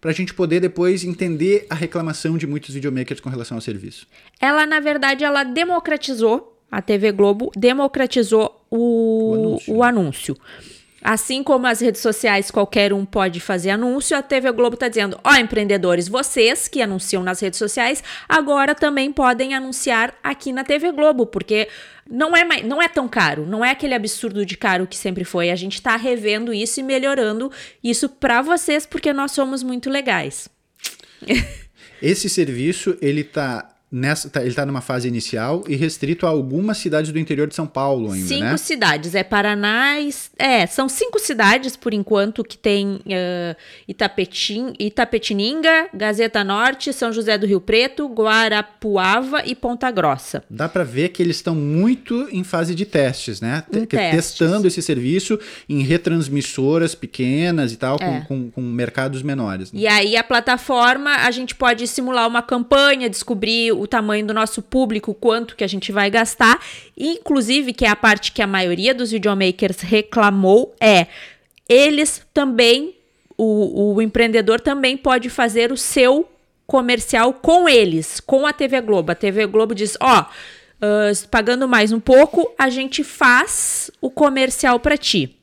para 0.00 0.10
a 0.10 0.12
gente 0.12 0.34
poder 0.34 0.58
depois 0.58 1.04
entender 1.04 1.68
a 1.70 1.76
reclamação 1.76 2.36
de 2.36 2.48
muitos 2.48 2.74
videomakers 2.74 3.20
com 3.20 3.30
relação 3.30 3.58
ao 3.58 3.60
serviço. 3.60 4.08
Ela, 4.40 4.66
na 4.66 4.80
verdade, 4.80 5.22
ela 5.22 5.44
democratizou, 5.44 6.60
a 6.68 6.82
TV 6.82 7.12
Globo 7.12 7.52
democratizou 7.56 8.66
o, 8.68 9.30
o 9.30 9.34
anúncio. 9.34 9.76
O 9.76 9.82
anúncio. 9.84 10.36
Assim 11.02 11.42
como 11.42 11.66
as 11.66 11.80
redes 11.80 12.00
sociais, 12.00 12.50
qualquer 12.50 12.92
um 12.92 13.06
pode 13.06 13.40
fazer 13.40 13.70
anúncio, 13.70 14.16
a 14.16 14.22
TV 14.22 14.52
Globo 14.52 14.74
está 14.74 14.88
dizendo: 14.88 15.18
ó, 15.24 15.32
oh, 15.32 15.36
empreendedores, 15.36 16.08
vocês 16.08 16.68
que 16.68 16.82
anunciam 16.82 17.22
nas 17.22 17.40
redes 17.40 17.58
sociais, 17.58 18.02
agora 18.28 18.74
também 18.74 19.10
podem 19.10 19.54
anunciar 19.54 20.14
aqui 20.22 20.52
na 20.52 20.62
TV 20.62 20.92
Globo, 20.92 21.26
porque 21.26 21.68
não 22.10 22.36
é, 22.36 22.44
mais, 22.44 22.64
não 22.64 22.82
é 22.82 22.88
tão 22.88 23.08
caro, 23.08 23.46
não 23.46 23.64
é 23.64 23.70
aquele 23.70 23.94
absurdo 23.94 24.44
de 24.44 24.56
caro 24.56 24.86
que 24.86 24.96
sempre 24.96 25.24
foi. 25.24 25.50
A 25.50 25.56
gente 25.56 25.74
está 25.74 25.96
revendo 25.96 26.52
isso 26.52 26.80
e 26.80 26.82
melhorando 26.82 27.50
isso 27.82 28.08
para 28.08 28.42
vocês, 28.42 28.84
porque 28.84 29.12
nós 29.12 29.32
somos 29.32 29.62
muito 29.62 29.88
legais. 29.88 30.48
Esse 32.02 32.28
serviço, 32.28 32.96
ele 33.00 33.22
tá 33.22 33.68
Nessa, 33.92 34.30
tá, 34.30 34.40
ele 34.40 34.50
está 34.50 34.64
numa 34.64 34.80
fase 34.80 35.08
inicial 35.08 35.64
e 35.66 35.74
restrito 35.74 36.26
a 36.26 36.30
algumas 36.30 36.78
cidades 36.78 37.10
do 37.10 37.18
interior 37.18 37.48
de 37.48 37.54
São 37.54 37.66
Paulo 37.66 38.12
ainda, 38.12 38.28
cinco 38.28 38.40
né? 38.40 38.56
Cinco 38.56 38.58
cidades. 38.58 39.14
É 39.14 39.24
Paraná... 39.24 39.96
É, 40.38 40.66
são 40.66 40.88
cinco 40.88 41.18
cidades, 41.18 41.76
por 41.76 41.92
enquanto, 41.92 42.44
que 42.44 42.56
tem 42.56 42.96
uh, 42.96 43.56
Itapetim, 43.88 44.72
Itapetininga, 44.78 45.88
Gazeta 45.92 46.44
Norte, 46.44 46.92
São 46.92 47.12
José 47.12 47.36
do 47.36 47.46
Rio 47.46 47.60
Preto, 47.60 48.06
Guarapuava 48.06 49.42
e 49.44 49.54
Ponta 49.54 49.90
Grossa. 49.90 50.44
Dá 50.48 50.68
para 50.68 50.84
ver 50.84 51.08
que 51.08 51.22
eles 51.22 51.36
estão 51.36 51.54
muito 51.54 52.28
em 52.30 52.44
fase 52.44 52.74
de 52.74 52.86
testes, 52.86 53.40
né? 53.40 53.64
Em 53.72 53.84
Testando 53.86 54.66
esse 54.66 54.80
serviço 54.80 55.38
em 55.68 55.82
retransmissoras 55.82 56.94
pequenas 56.94 57.72
e 57.72 57.76
tal, 57.76 57.96
é. 58.00 58.20
com, 58.20 58.22
com, 58.22 58.50
com, 58.50 58.60
mercados 58.60 59.22
menores. 59.22 59.72
Né? 59.72 59.80
E 59.80 59.86
aí 59.86 60.16
a 60.16 60.24
plataforma, 60.24 61.10
a 61.16 61.30
gente 61.30 61.54
pode 61.54 61.86
simular 61.86 62.26
uma 62.26 62.42
campanha, 62.42 63.08
descobrir 63.08 63.72
o 63.80 63.86
tamanho 63.86 64.26
do 64.26 64.34
nosso 64.34 64.60
público, 64.60 65.14
quanto 65.14 65.56
que 65.56 65.64
a 65.64 65.66
gente 65.66 65.90
vai 65.90 66.10
gastar, 66.10 66.60
inclusive 66.96 67.72
que 67.72 67.84
é 67.84 67.88
a 67.88 67.96
parte 67.96 68.32
que 68.32 68.42
a 68.42 68.46
maioria 68.46 68.94
dos 68.94 69.10
videomakers 69.10 69.80
reclamou 69.80 70.74
é 70.80 71.06
eles 71.68 72.22
também 72.34 72.94
o, 73.38 73.94
o 73.94 74.02
empreendedor 74.02 74.60
também 74.60 74.98
pode 74.98 75.30
fazer 75.30 75.72
o 75.72 75.76
seu 75.76 76.28
comercial 76.66 77.32
com 77.32 77.66
eles, 77.66 78.20
com 78.20 78.46
a 78.46 78.52
TV 78.52 78.82
Globo. 78.82 79.12
A 79.12 79.14
TV 79.14 79.46
Globo 79.46 79.74
diz: 79.74 79.96
ó, 79.98 80.20
uh, 80.22 81.28
pagando 81.30 81.66
mais 81.66 81.90
um 81.90 81.98
pouco, 81.98 82.52
a 82.58 82.68
gente 82.68 83.02
faz 83.02 83.90
o 84.00 84.10
comercial 84.10 84.78
para 84.78 84.98
ti. 84.98 85.36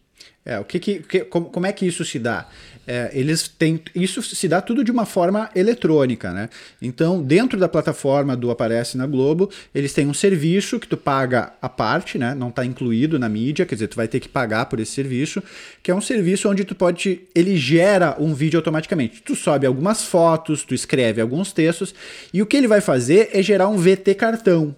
É, 0.45 0.59
o 0.59 0.63
que, 0.63 0.79
que, 0.79 1.21
como, 1.25 1.49
como 1.49 1.65
é 1.65 1.73
que 1.73 1.85
isso 1.85 2.05
se 2.05 2.19
dá? 2.19 2.47
É, 2.87 3.11
eles 3.13 3.49
têm. 3.49 3.81
Isso 3.93 4.23
se 4.23 4.47
dá 4.47 4.61
tudo 4.61 4.81
de 4.81 4.89
uma 4.89 5.05
forma 5.05 5.49
eletrônica, 5.53 6.31
né? 6.31 6.49
Então, 6.81 7.21
dentro 7.21 7.59
da 7.59 7.67
plataforma 7.67 8.35
do 8.35 8.49
Aparece 8.49 8.97
na 8.97 9.05
Globo, 9.05 9.51
eles 9.75 9.93
têm 9.93 10.07
um 10.07 10.13
serviço 10.13 10.79
que 10.79 10.87
tu 10.87 10.95
paga 10.95 11.51
a 11.61 11.67
parte, 11.67 12.17
né? 12.17 12.33
Não 12.33 12.47
está 12.47 12.65
incluído 12.65 13.19
na 13.19 13.27
mídia, 13.27 13.65
quer 13.65 13.75
dizer, 13.75 13.89
tu 13.89 13.97
vai 13.97 14.07
ter 14.07 14.21
que 14.21 14.29
pagar 14.29 14.67
por 14.67 14.79
esse 14.79 14.93
serviço, 14.93 15.43
que 15.83 15.91
é 15.91 15.95
um 15.95 16.01
serviço 16.01 16.49
onde 16.49 16.63
tu 16.63 16.73
pode. 16.73 17.21
Ele 17.35 17.57
gera 17.57 18.15
um 18.17 18.33
vídeo 18.33 18.57
automaticamente. 18.57 19.21
Tu 19.21 19.35
sobe 19.35 19.67
algumas 19.67 20.03
fotos, 20.03 20.63
tu 20.63 20.73
escreve 20.73 21.19
alguns 21.19 21.51
textos, 21.51 21.93
e 22.33 22.41
o 22.41 22.45
que 22.45 22.55
ele 22.55 22.67
vai 22.67 22.79
fazer 22.79 23.29
é 23.33 23.43
gerar 23.43 23.67
um 23.67 23.77
VT 23.77 24.15
cartão 24.15 24.73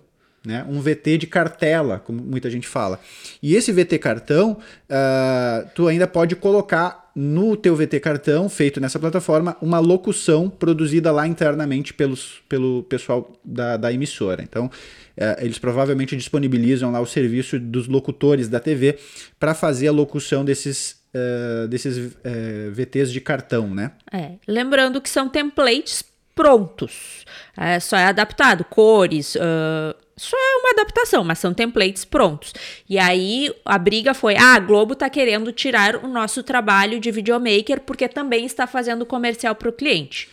né? 0.45 0.65
um 0.69 0.81
VT 0.81 1.17
de 1.17 1.27
cartela, 1.27 1.99
como 1.99 2.21
muita 2.21 2.49
gente 2.49 2.67
fala. 2.67 2.99
E 3.41 3.55
esse 3.55 3.71
VT 3.71 3.99
cartão, 3.99 4.57
uh, 4.89 5.69
tu 5.75 5.87
ainda 5.87 6.07
pode 6.07 6.35
colocar 6.35 7.08
no 7.21 7.57
teu 7.57 7.75
VT 7.75 7.99
cartão, 7.99 8.47
feito 8.47 8.79
nessa 8.79 8.97
plataforma, 8.97 9.57
uma 9.61 9.77
locução 9.77 10.49
produzida 10.49 11.11
lá 11.11 11.27
internamente 11.27 11.93
pelos, 11.93 12.41
pelo 12.47 12.83
pessoal 12.83 13.37
da, 13.43 13.75
da 13.75 13.91
emissora. 13.91 14.41
Então, 14.41 14.67
uh, 14.67 15.43
eles 15.43 15.59
provavelmente 15.59 16.15
disponibilizam 16.15 16.89
lá 16.93 17.01
o 17.01 17.05
serviço 17.05 17.59
dos 17.59 17.89
locutores 17.89 18.47
da 18.47 18.57
TV 18.57 18.97
para 19.37 19.53
fazer 19.53 19.89
a 19.89 19.91
locução 19.91 20.45
desses 20.45 20.97
Uh, 21.09 21.67
desses 21.67 21.97
uh, 21.97 22.71
VTs 22.71 23.11
de 23.11 23.19
cartão, 23.19 23.73
né? 23.73 23.93
É, 24.13 24.33
lembrando 24.47 25.01
que 25.01 25.09
são 25.09 25.27
templates 25.27 26.03
prontos, 26.39 27.25
é, 27.57 27.81
só 27.81 27.97
é 27.97 28.05
adaptado, 28.05 28.63
cores, 28.63 29.35
uh, 29.35 29.93
só 30.15 30.37
é 30.37 30.55
uma 30.61 30.71
adaptação, 30.71 31.21
mas 31.21 31.37
são 31.37 31.53
templates 31.53 32.05
prontos. 32.05 32.53
E 32.89 32.97
aí 32.97 33.53
a 33.65 33.77
briga 33.77 34.13
foi: 34.13 34.37
ah, 34.37 34.53
a 34.53 34.59
Globo 34.59 34.95
tá 34.95 35.09
querendo 35.09 35.51
tirar 35.51 35.97
o 35.97 36.07
nosso 36.07 36.41
trabalho 36.41 36.97
de 36.97 37.11
videomaker 37.11 37.81
porque 37.81 38.07
também 38.07 38.45
está 38.45 38.65
fazendo 38.65 39.05
comercial 39.05 39.53
para 39.53 39.67
o 39.67 39.73
cliente. 39.73 40.29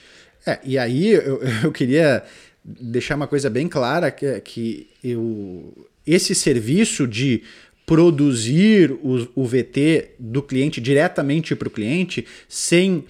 É, 0.46 0.60
e 0.62 0.78
aí 0.78 1.08
eu, 1.08 1.42
eu 1.64 1.72
queria 1.72 2.22
deixar 2.64 3.16
uma 3.16 3.26
coisa 3.26 3.50
bem 3.50 3.66
clara 3.66 4.08
que, 4.12 4.40
que 4.42 4.88
eu, 5.02 5.88
esse 6.06 6.36
serviço 6.36 7.04
de 7.04 7.42
produzir 7.84 8.92
o, 8.92 9.28
o 9.34 9.44
VT 9.44 10.10
do 10.20 10.40
cliente 10.40 10.80
diretamente 10.80 11.56
para 11.56 11.66
o 11.66 11.70
cliente 11.70 12.24
sem 12.48 13.04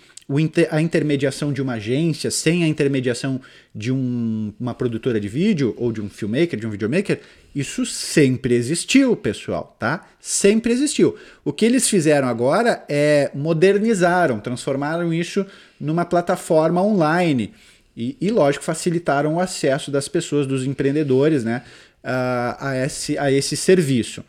a 0.70 0.80
intermediação 0.80 1.52
de 1.52 1.62
uma 1.62 1.74
agência, 1.74 2.30
sem 2.30 2.64
a 2.64 2.68
intermediação 2.68 3.40
de 3.74 3.92
um, 3.92 4.52
uma 4.58 4.74
produtora 4.74 5.20
de 5.20 5.28
vídeo 5.28 5.74
ou 5.78 5.92
de 5.92 6.00
um 6.00 6.08
filmmaker, 6.08 6.58
de 6.58 6.66
um 6.66 6.70
videomaker, 6.70 7.20
isso 7.54 7.86
sempre 7.86 8.54
existiu, 8.54 9.14
pessoal, 9.16 9.76
tá? 9.78 10.06
Sempre 10.20 10.72
existiu. 10.72 11.16
O 11.44 11.52
que 11.52 11.64
eles 11.64 11.88
fizeram 11.88 12.26
agora 12.26 12.84
é 12.88 13.30
modernizaram, 13.34 14.40
transformaram 14.40 15.14
isso 15.14 15.46
numa 15.80 16.04
plataforma 16.04 16.82
online 16.82 17.54
e, 17.96 18.16
e 18.20 18.30
lógico, 18.30 18.64
facilitaram 18.64 19.36
o 19.36 19.40
acesso 19.40 19.90
das 19.90 20.06
pessoas, 20.06 20.46
dos 20.46 20.66
empreendedores, 20.66 21.44
né, 21.44 21.62
a, 22.04 22.70
a, 22.70 22.84
esse, 22.84 23.16
a 23.16 23.32
esse 23.32 23.56
serviço. 23.56 24.22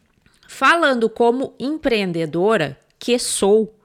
Falando 0.47 1.09
como 1.09 1.53
empreendedora 1.59 2.77
que 2.97 3.19
sou, 3.19 3.76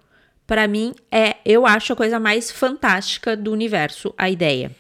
para 0.47 0.67
mim 0.67 0.95
é, 1.11 1.37
eu 1.45 1.67
acho 1.67 1.93
a 1.93 1.97
coisa 1.97 2.19
mais 2.19 2.51
fantástica 2.51 3.37
do 3.37 3.53
universo, 3.53 4.15
a 4.17 4.29
ideia. 4.29 4.71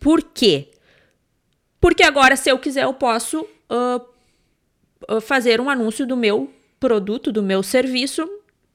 Por 0.00 0.22
quê? 0.22 0.68
Porque 1.80 2.02
agora, 2.02 2.36
se 2.36 2.50
eu 2.50 2.58
quiser, 2.58 2.84
eu 2.84 2.94
posso 2.94 3.46
uh, 3.70 5.20
fazer 5.20 5.60
um 5.60 5.70
anúncio 5.70 6.06
do 6.06 6.16
meu 6.16 6.50
produto, 6.80 7.30
do 7.30 7.42
meu 7.42 7.62
serviço 7.62 8.28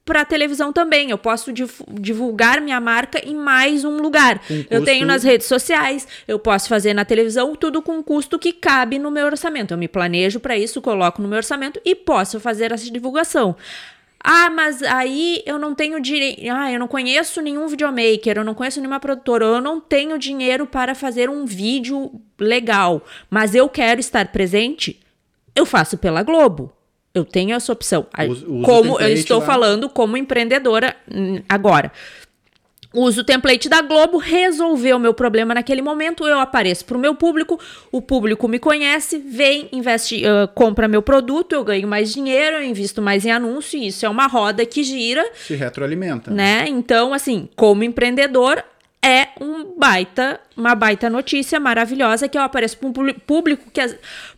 para 0.06 0.26
televisão 0.26 0.74
também. 0.74 1.10
Eu 1.10 1.18
posso 1.18 1.52
divulgar 1.54 2.62
minha 2.62 2.80
marca 2.80 3.20
em 3.26 3.36
mais 3.36 3.86
um 3.86 3.98
lugar. 3.98 4.42
Eu 4.70 4.84
tenho 4.84 5.06
nas 5.06 5.24
redes 5.24 5.48
sociais, 5.48 6.08
eu 6.28 6.40
posso 6.40 6.68
fazer 6.68 6.94
na 6.94 7.06
televisão, 7.06 7.56
tudo 7.56 7.82
com 7.82 7.98
um 7.98 8.04
custo 8.04 8.40
que 8.40 8.52
cabe 8.52 8.98
no 9.00 9.12
meu 9.12 9.26
orçamento. 9.26 9.74
Eu 9.74 9.78
me 9.78 9.88
planejo 9.88 10.40
para 10.40 10.58
isso, 10.58 10.82
coloco 10.82 11.22
no 11.22 11.28
meu 11.28 11.38
orçamento 11.38 11.80
e 11.86 11.96
posso 11.96 12.40
fazer 12.40 12.72
essa 12.72 12.90
divulgação. 12.92 13.56
Ah, 14.24 14.50
mas 14.50 14.84
aí 14.84 15.42
eu 15.46 15.58
não 15.58 15.74
tenho 15.74 16.00
direito. 16.00 16.42
Ah, 16.52 16.72
eu 16.72 16.80
não 16.80 16.88
conheço 16.88 17.42
nenhum 17.42 17.68
videomaker, 17.68 18.38
eu 18.38 18.44
não 18.44 18.54
conheço 18.54 18.80
nenhuma 18.80 19.00
produtora, 19.00 19.46
eu 19.46 19.62
não 19.62 19.80
tenho 19.80 20.18
dinheiro 20.18 20.66
para 20.66 20.94
fazer 20.94 21.30
um 21.30 21.46
vídeo 21.46 22.12
legal, 22.40 23.04
mas 23.30 23.56
eu 23.56 23.68
quero 23.68 24.00
estar 24.00 24.32
presente. 24.32 25.00
Eu 25.56 25.66
faço 25.66 25.98
pela 25.98 26.24
Globo. 26.24 26.72
Eu 27.14 27.26
tenho 27.26 27.54
essa 27.54 27.74
opção. 27.74 28.08
Uso, 28.30 28.54
uso 28.54 28.64
como 28.64 29.00
eu 29.02 29.10
estou 29.10 29.40
lá. 29.40 29.46
falando 29.46 29.90
como 29.90 30.16
empreendedora 30.16 30.96
hum, 31.14 31.42
agora 31.50 31.92
uso 32.94 33.22
o 33.22 33.24
template 33.24 33.70
da 33.70 33.82
Globo, 33.82 34.18
resolveu 34.18 34.98
o 34.98 35.00
meu 35.00 35.14
problema 35.14 35.54
naquele 35.54 35.82
momento, 35.82 36.28
eu 36.28 36.40
apareço 36.40 36.86
para 36.86 36.98
o 36.98 37.00
meu 37.00 37.16
público, 37.16 37.60
o 37.92 38.02
público 38.02 38.48
me 38.48 38.60
conhece, 38.60 39.18
vem, 39.18 39.70
investe, 39.72 40.24
uh, 40.26 40.48
compra 40.54 40.88
meu 40.88 41.02
produto, 41.02 41.54
eu 41.54 41.64
ganho 41.64 41.88
mais 41.88 42.14
dinheiro, 42.14 42.58
eu 42.58 42.64
invisto 42.64 43.02
mais 43.02 43.26
em 43.26 43.32
anúncio, 43.32 43.80
e 43.80 43.88
isso 43.88 44.06
é 44.06 44.10
uma 44.10 44.28
roda 44.28 44.66
que 44.66 44.84
gira. 44.84 45.26
Se 45.36 45.56
retroalimenta. 45.56 46.32
Né? 46.32 46.66
Então, 46.68 47.14
assim, 47.14 47.48
como 47.56 47.84
empreendedor, 47.84 48.64
é 49.04 49.30
um 49.42 49.76
baita, 49.78 50.40
uma 50.56 50.76
baita 50.76 51.10
notícia 51.10 51.60
maravilhosa 51.60 52.30
que 52.30 52.38
eu 52.38 52.42
apareço 52.42 52.78
para 52.78 52.88
um 52.88 52.94
público 53.26 53.72
que 53.72 53.82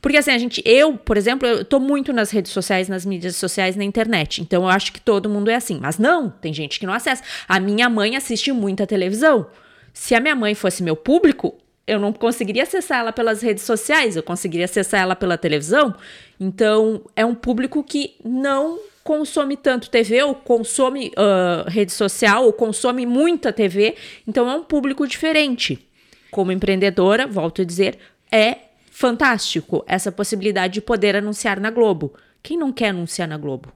porque 0.02 0.18
assim 0.18 0.32
a 0.32 0.38
gente, 0.38 0.62
eu, 0.66 0.98
por 0.98 1.18
exemplo, 1.18 1.46
eu 1.48 1.66
tô 1.66 1.80
muito 1.82 2.14
nas 2.14 2.32
redes 2.32 2.52
sociais, 2.52 2.88
nas 2.88 3.06
mídias 3.06 3.36
sociais, 3.36 3.76
na 3.76 3.84
internet. 3.84 4.42
Então 4.42 4.64
eu 4.64 4.70
acho 4.70 4.94
que 4.94 5.02
todo 5.02 5.30
mundo 5.30 5.50
é 5.50 5.56
assim, 5.56 5.80
mas 5.82 5.98
não, 5.98 6.30
tem 6.30 6.54
gente 6.54 6.80
que 6.80 6.86
não 6.86 6.94
acessa. 6.94 7.22
A 7.48 7.60
minha 7.60 7.90
mãe 7.90 8.16
assiste 8.16 8.52
muita 8.54 8.88
televisão. 8.88 9.48
Se 9.94 10.16
a 10.16 10.20
minha 10.22 10.36
mãe 10.36 10.56
fosse 10.56 10.82
meu 10.82 10.96
público, 10.96 11.56
eu 11.86 12.00
não 12.00 12.14
conseguiria 12.14 12.64
acessar 12.64 13.00
ela 13.00 13.12
pelas 13.12 13.42
redes 13.42 13.64
sociais, 13.64 14.16
eu 14.16 14.24
conseguiria 14.24 14.66
acessar 14.66 15.02
ela 15.02 15.16
pela 15.16 15.38
televisão. 15.38 15.94
Então, 16.40 17.02
é 17.16 17.26
um 17.26 17.36
público 17.36 17.84
que 17.84 18.16
não 18.24 18.80
consome 19.04 19.58
tanto 19.58 19.90
TV, 19.90 20.24
ou 20.24 20.34
consome 20.34 21.12
uh, 21.18 21.70
rede 21.70 21.92
social, 21.92 22.46
ou 22.46 22.54
consome 22.54 23.06
muita 23.06 23.52
TV, 23.52 23.96
então 24.28 24.50
é 24.50 24.56
um 24.56 24.64
público 24.64 25.06
diferente. 25.06 25.88
Como 26.32 26.52
empreendedora, 26.52 27.28
volto 27.28 27.62
a 27.62 27.66
dizer, 27.66 27.98
é 28.32 28.58
fantástico 28.90 29.84
essa 29.88 30.12
possibilidade 30.12 30.76
de 30.76 30.82
poder 30.82 31.16
anunciar 31.16 31.60
na 31.60 31.70
Globo. 31.70 32.14
Quem 32.42 32.58
não 32.58 32.72
quer 32.72 32.90
anunciar 32.90 33.28
na 33.28 33.38
Globo? 33.38 33.72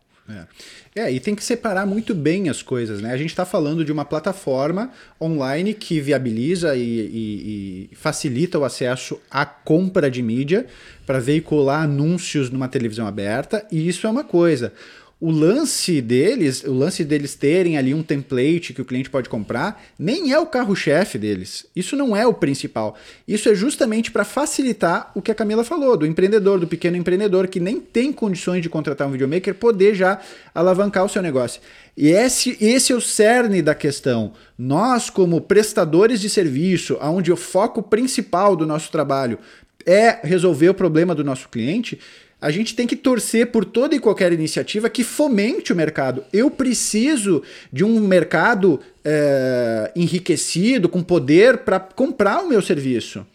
É. 0.93 1.03
é, 1.03 1.11
e 1.11 1.21
tem 1.21 1.33
que 1.33 1.43
separar 1.43 1.85
muito 1.85 2.13
bem 2.13 2.49
as 2.49 2.61
coisas, 2.61 3.01
né? 3.01 3.13
A 3.13 3.17
gente 3.17 3.29
está 3.29 3.45
falando 3.45 3.85
de 3.85 3.93
uma 3.93 4.03
plataforma 4.03 4.91
online 5.21 5.73
que 5.73 6.01
viabiliza 6.01 6.75
e, 6.75 6.81
e, 6.81 7.89
e 7.91 7.95
facilita 7.95 8.59
o 8.59 8.65
acesso 8.65 9.17
à 9.31 9.45
compra 9.45 10.11
de 10.11 10.21
mídia 10.21 10.65
para 11.05 11.19
veicular 11.19 11.83
anúncios 11.83 12.49
numa 12.49 12.67
televisão 12.67 13.07
aberta, 13.07 13.65
e 13.71 13.87
isso 13.87 14.05
é 14.05 14.09
uma 14.09 14.25
coisa 14.25 14.73
o 15.19 15.31
lance 15.31 15.99
deles, 15.99 16.63
o 16.63 16.71
lance 16.71 17.03
deles 17.03 17.33
terem 17.33 17.75
ali 17.75 17.91
um 17.91 18.03
template 18.03 18.71
que 18.71 18.81
o 18.81 18.85
cliente 18.85 19.09
pode 19.09 19.27
comprar, 19.27 19.83
nem 19.97 20.31
é 20.31 20.37
o 20.37 20.45
carro-chefe 20.45 21.17
deles. 21.17 21.65
Isso 21.75 21.95
não 21.95 22.15
é 22.15 22.27
o 22.27 22.33
principal. 22.35 22.95
Isso 23.27 23.49
é 23.49 23.55
justamente 23.55 24.11
para 24.11 24.23
facilitar 24.23 25.11
o 25.15 25.21
que 25.21 25.31
a 25.31 25.35
Camila 25.35 25.63
falou, 25.63 25.97
do 25.97 26.05
empreendedor, 26.05 26.59
do 26.59 26.67
pequeno 26.67 26.97
empreendedor 26.97 27.47
que 27.47 27.59
nem 27.59 27.79
tem 27.79 28.13
condições 28.13 28.61
de 28.61 28.69
contratar 28.69 29.07
um 29.07 29.11
videomaker, 29.11 29.55
poder 29.55 29.95
já 29.95 30.21
alavancar 30.53 31.03
o 31.03 31.09
seu 31.09 31.21
negócio. 31.23 31.61
E 31.95 32.09
esse, 32.09 32.55
esse 32.61 32.93
é 32.93 32.95
o 32.95 33.01
cerne 33.01 33.63
da 33.63 33.73
questão. 33.73 34.33
Nós, 34.55 35.09
como 35.09 35.41
prestadores 35.41 36.21
de 36.21 36.29
serviço, 36.29 36.95
onde 37.01 37.31
o 37.31 37.37
foco 37.37 37.81
principal 37.81 38.55
do 38.55 38.67
nosso 38.67 38.91
trabalho 38.91 39.39
é 39.83 40.19
resolver 40.21 40.69
o 40.69 40.73
problema 40.75 41.15
do 41.15 41.23
nosso 41.23 41.49
cliente, 41.49 41.97
a 42.39 42.51
gente 42.51 42.75
tem 42.75 42.85
que 42.85 42.95
torcer 42.95 43.47
por 43.47 43.65
toda 43.65 43.95
e 43.95 43.99
qualquer 43.99 44.31
iniciativa 44.31 44.89
que 44.89 45.03
fomente 45.03 45.73
o 45.73 45.75
mercado. 45.75 46.23
Eu 46.31 46.51
preciso 46.51 47.41
de 47.73 47.83
um 47.83 47.99
mercado 47.99 48.79
é, 49.03 49.91
enriquecido, 49.95 50.87
com 50.87 51.01
poder, 51.01 51.59
para 51.59 51.79
comprar 51.79 52.43
o 52.43 52.47
meu 52.47 52.61
serviço. 52.61 53.25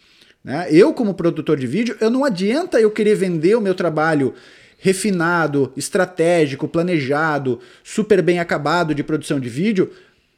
Né? 0.45 0.69
Eu, 0.71 0.93
como 0.93 1.15
produtor 1.15 1.59
de 1.59 1.67
vídeo, 1.67 1.97
eu 2.01 2.11
não 2.11 2.25
adianta 2.25 2.81
eu 2.81 2.91
querer 2.91 3.17
vender 3.17 3.57
o 3.57 3.61
meu 3.61 3.75
trabalho 3.75 4.35
refinado, 4.79 5.73
estratégico, 5.77 6.69
planejado, 6.69 7.61
super 7.85 8.23
bem 8.23 8.39
acabado 8.39 8.95
de 8.95 9.03
produção 9.03 9.39
de 9.39 9.49
vídeo 9.49 9.93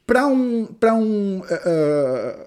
para 0.07 0.27
um, 0.27 0.67
pra 0.67 0.95
um 0.95 1.39
uh, 1.39 2.47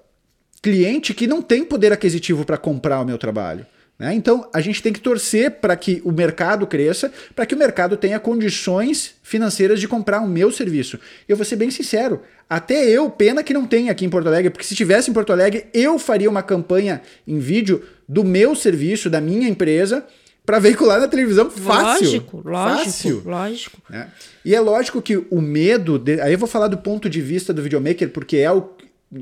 cliente 0.62 1.12
que 1.12 1.26
não 1.26 1.42
tem 1.42 1.64
poder 1.64 1.92
aquisitivo 1.92 2.44
para 2.44 2.56
comprar 2.56 3.00
o 3.00 3.04
meu 3.04 3.18
trabalho. 3.18 3.66
Né? 3.98 4.14
Então, 4.14 4.48
a 4.54 4.60
gente 4.60 4.82
tem 4.82 4.92
que 4.92 5.00
torcer 5.00 5.50
para 5.50 5.74
que 5.76 6.00
o 6.04 6.12
mercado 6.12 6.66
cresça, 6.66 7.12
para 7.34 7.44
que 7.44 7.54
o 7.54 7.58
mercado 7.58 7.96
tenha 7.96 8.20
condições 8.20 9.16
financeiras 9.22 9.80
de 9.80 9.88
comprar 9.88 10.20
o 10.20 10.28
meu 10.28 10.52
serviço. 10.52 11.00
Eu 11.28 11.36
vou 11.36 11.44
ser 11.44 11.56
bem 11.56 11.70
sincero, 11.70 12.22
até 12.48 12.88
eu, 12.88 13.10
pena 13.10 13.42
que 13.42 13.52
não 13.52 13.66
tem 13.66 13.90
aqui 13.90 14.04
em 14.04 14.08
Porto 14.08 14.28
Alegre, 14.28 14.50
porque 14.50 14.64
se 14.64 14.74
tivesse 14.74 15.10
em 15.10 15.12
Porto 15.12 15.32
Alegre, 15.32 15.66
eu 15.74 15.98
faria 15.98 16.30
uma 16.30 16.42
campanha 16.42 17.02
em 17.26 17.38
vídeo 17.38 17.82
do 18.08 18.24
meu 18.24 18.54
serviço, 18.54 19.10
da 19.10 19.20
minha 19.20 19.48
empresa, 19.48 20.06
para 20.46 20.58
veicular 20.58 20.98
na 20.98 21.08
televisão 21.08 21.50
fácil. 21.50 22.06
Lógico, 22.06 22.42
lógico, 22.42 22.84
fácil, 22.84 23.22
lógico. 23.26 23.82
né? 23.90 24.08
E 24.42 24.54
é 24.54 24.60
lógico 24.60 25.02
que 25.02 25.18
o 25.30 25.42
medo. 25.42 25.98
De... 25.98 26.18
Aí 26.22 26.32
eu 26.32 26.38
vou 26.38 26.48
falar 26.48 26.68
do 26.68 26.78
ponto 26.78 27.10
de 27.10 27.20
vista 27.20 27.52
do 27.52 27.60
videomaker, 27.62 28.08
porque 28.08 28.38
é 28.38 28.50
o... 28.50 28.70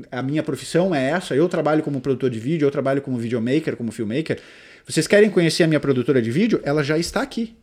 a 0.09 0.21
minha 0.21 0.41
profissão 0.41 0.95
é 0.95 1.09
essa. 1.09 1.35
Eu 1.35 1.49
trabalho 1.49 1.83
como 1.83 1.99
produtor 1.99 2.29
de 2.29 2.39
vídeo, 2.39 2.65
eu 2.65 2.71
trabalho 2.71 3.01
como 3.01 3.17
videomaker, 3.17 3.75
como 3.75 3.91
filmmaker. 3.91 4.39
Vocês 4.87 5.05
querem 5.05 5.29
conhecer 5.29 5.63
a 5.63 5.67
minha 5.67 5.81
produtora 5.81 6.21
de 6.21 6.31
vídeo? 6.31 6.61
Ela 6.63 6.81
já 6.81 6.97
está 6.97 7.21
aqui. 7.21 7.57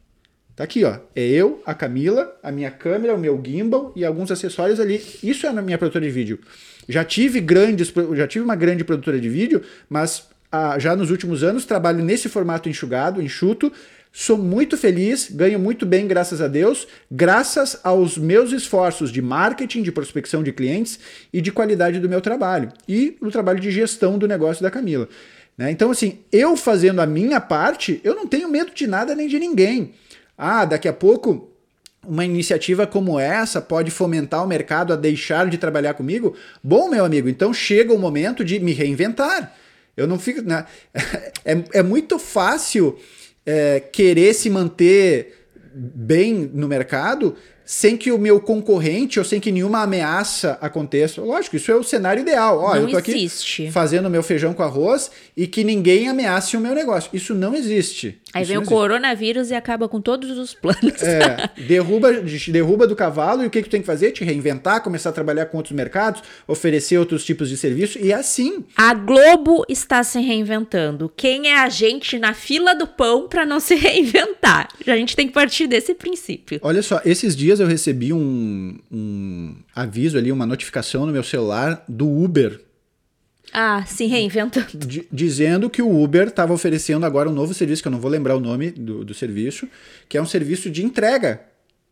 Tá 0.54 0.62
aqui, 0.64 0.84
ó. 0.84 0.98
É 1.16 1.26
eu, 1.26 1.62
a 1.64 1.72
Camila, 1.72 2.36
a 2.42 2.52
minha 2.52 2.70
câmera, 2.70 3.14
o 3.14 3.18
meu 3.18 3.40
gimbal 3.42 3.94
e 3.96 4.04
alguns 4.04 4.30
acessórios 4.30 4.78
ali. 4.78 5.02
Isso 5.22 5.46
é 5.46 5.48
a 5.48 5.62
minha 5.62 5.78
produtora 5.78 6.04
de 6.04 6.10
vídeo. 6.10 6.38
Já 6.86 7.02
tive 7.02 7.40
grandes, 7.40 7.90
já 8.14 8.28
tive 8.28 8.44
uma 8.44 8.54
grande 8.54 8.84
produtora 8.84 9.18
de 9.18 9.30
vídeo, 9.30 9.62
mas 9.88 10.28
ah, 10.52 10.78
já 10.78 10.94
nos 10.94 11.10
últimos 11.10 11.42
anos 11.42 11.64
trabalho 11.64 12.04
nesse 12.04 12.28
formato 12.28 12.68
enxugado, 12.68 13.22
enxuto. 13.22 13.72
Sou 14.12 14.36
muito 14.36 14.76
feliz, 14.76 15.28
ganho 15.28 15.58
muito 15.58 15.86
bem, 15.86 16.06
graças 16.06 16.42
a 16.42 16.46
Deus, 16.46 16.86
graças 17.10 17.80
aos 17.82 18.18
meus 18.18 18.52
esforços 18.52 19.10
de 19.10 19.20
marketing, 19.22 19.82
de 19.82 19.90
prospecção 19.90 20.42
de 20.42 20.52
clientes 20.52 21.00
e 21.32 21.40
de 21.40 21.50
qualidade 21.50 21.98
do 21.98 22.08
meu 22.08 22.20
trabalho. 22.20 22.68
E 22.86 23.16
o 23.20 23.30
trabalho 23.30 23.58
de 23.58 23.70
gestão 23.70 24.18
do 24.18 24.28
negócio 24.28 24.62
da 24.62 24.70
Camila. 24.70 25.08
Né? 25.56 25.70
Então, 25.70 25.90
assim, 25.90 26.18
eu 26.32 26.56
fazendo 26.56 27.00
a 27.00 27.06
minha 27.06 27.40
parte, 27.40 28.00
eu 28.02 28.14
não 28.14 28.26
tenho 28.26 28.48
medo 28.48 28.72
de 28.74 28.86
nada 28.86 29.14
nem 29.14 29.28
de 29.28 29.38
ninguém. 29.38 29.94
Ah, 30.36 30.64
daqui 30.64 30.88
a 30.88 30.92
pouco 30.92 31.50
uma 32.06 32.24
iniciativa 32.24 32.86
como 32.86 33.18
essa 33.18 33.60
pode 33.60 33.90
fomentar 33.90 34.44
o 34.44 34.46
mercado 34.46 34.92
a 34.92 34.96
deixar 34.96 35.48
de 35.48 35.58
trabalhar 35.58 35.94
comigo? 35.94 36.36
Bom, 36.62 36.88
meu 36.88 37.04
amigo, 37.04 37.28
então 37.28 37.52
chega 37.52 37.92
o 37.92 37.98
momento 37.98 38.44
de 38.44 38.58
me 38.60 38.72
reinventar. 38.72 39.54
Eu 39.96 40.06
não 40.06 40.18
fico. 40.18 40.42
Né? 40.42 40.64
É, 41.46 41.80
é 41.80 41.82
muito 41.82 42.18
fácil 42.18 42.98
é, 43.44 43.78
querer 43.78 44.32
se 44.32 44.48
manter 44.48 45.46
bem 45.74 46.50
no 46.54 46.66
mercado 46.66 47.36
sem 47.64 47.96
que 47.96 48.12
o 48.12 48.18
meu 48.18 48.40
concorrente 48.40 49.18
ou 49.18 49.24
sem 49.24 49.40
que 49.40 49.50
nenhuma 49.50 49.82
ameaça 49.82 50.58
aconteça. 50.60 51.20
Lógico, 51.20 51.56
isso 51.56 51.70
é 51.70 51.74
o 51.74 51.82
cenário 51.82 52.20
ideal. 52.20 52.58
Ó, 52.58 52.74
não 52.74 52.82
eu 52.82 52.90
tô 52.90 52.98
existe. 52.98 53.62
aqui 53.62 53.72
fazendo 53.72 54.10
meu 54.10 54.22
feijão 54.22 54.52
com 54.52 54.62
arroz 54.62 55.10
e 55.36 55.46
que 55.46 55.64
ninguém 55.64 56.08
ameace 56.08 56.56
o 56.56 56.60
meu 56.60 56.74
negócio. 56.74 57.10
Isso 57.12 57.34
não 57.34 57.54
existe. 57.54 58.20
Aí 58.34 58.44
vem 58.44 58.58
o 58.58 58.64
coronavírus 58.64 59.50
e 59.50 59.54
acaba 59.54 59.88
com 59.88 60.00
todos 60.00 60.36
os 60.36 60.52
planos. 60.52 61.02
É, 61.02 61.50
derruba, 61.56 62.12
derruba 62.48 62.86
do 62.86 62.96
cavalo 62.96 63.44
e 63.44 63.46
o 63.46 63.50
que, 63.50 63.62
que 63.62 63.68
tu 63.68 63.70
tem 63.72 63.80
que 63.80 63.86
fazer? 63.86 64.10
Te 64.10 64.24
reinventar, 64.24 64.82
começar 64.82 65.10
a 65.10 65.12
trabalhar 65.12 65.46
com 65.46 65.56
outros 65.56 65.74
mercados, 65.74 66.22
oferecer 66.46 66.98
outros 66.98 67.24
tipos 67.24 67.48
de 67.48 67.56
serviço 67.56 67.98
e 67.98 68.12
assim. 68.12 68.64
A 68.76 68.92
Globo 68.94 69.64
está 69.68 70.02
se 70.02 70.20
reinventando. 70.20 71.12
Quem 71.16 71.48
é 71.48 71.60
a 71.60 71.68
gente 71.68 72.18
na 72.18 72.34
fila 72.34 72.74
do 72.74 72.86
pão 72.86 73.28
para 73.28 73.46
não 73.46 73.60
se 73.60 73.74
reinventar? 73.76 74.68
A 74.86 74.96
gente 74.96 75.14
tem 75.14 75.26
que 75.26 75.32
partir 75.32 75.66
desse 75.66 75.94
princípio. 75.94 76.58
Olha 76.62 76.82
só, 76.82 77.00
esses 77.04 77.36
dias 77.36 77.60
eu 77.60 77.66
recebi 77.66 78.12
um, 78.12 78.78
um 78.90 79.54
aviso 79.74 80.18
ali, 80.18 80.32
uma 80.32 80.46
notificação 80.46 81.06
no 81.06 81.12
meu 81.12 81.22
celular 81.22 81.84
do 81.88 82.08
Uber 82.08 82.60
Ah, 83.56 83.84
se 83.86 84.06
reinventando. 84.06 84.66
di- 84.76 85.06
dizendo 85.12 85.70
que 85.70 85.80
o 85.80 86.02
Uber 86.02 86.26
estava 86.26 86.52
oferecendo 86.52 87.06
agora 87.06 87.30
um 87.30 87.32
novo 87.32 87.54
serviço, 87.54 87.80
que 87.82 87.86
eu 87.86 87.92
não 87.92 88.00
vou 88.00 88.10
lembrar 88.10 88.34
o 88.34 88.40
nome 88.40 88.72
do, 88.72 89.04
do 89.04 89.14
serviço, 89.14 89.68
que 90.08 90.18
é 90.18 90.22
um 90.22 90.26
serviço 90.26 90.68
de 90.68 90.84
entrega 90.84 91.40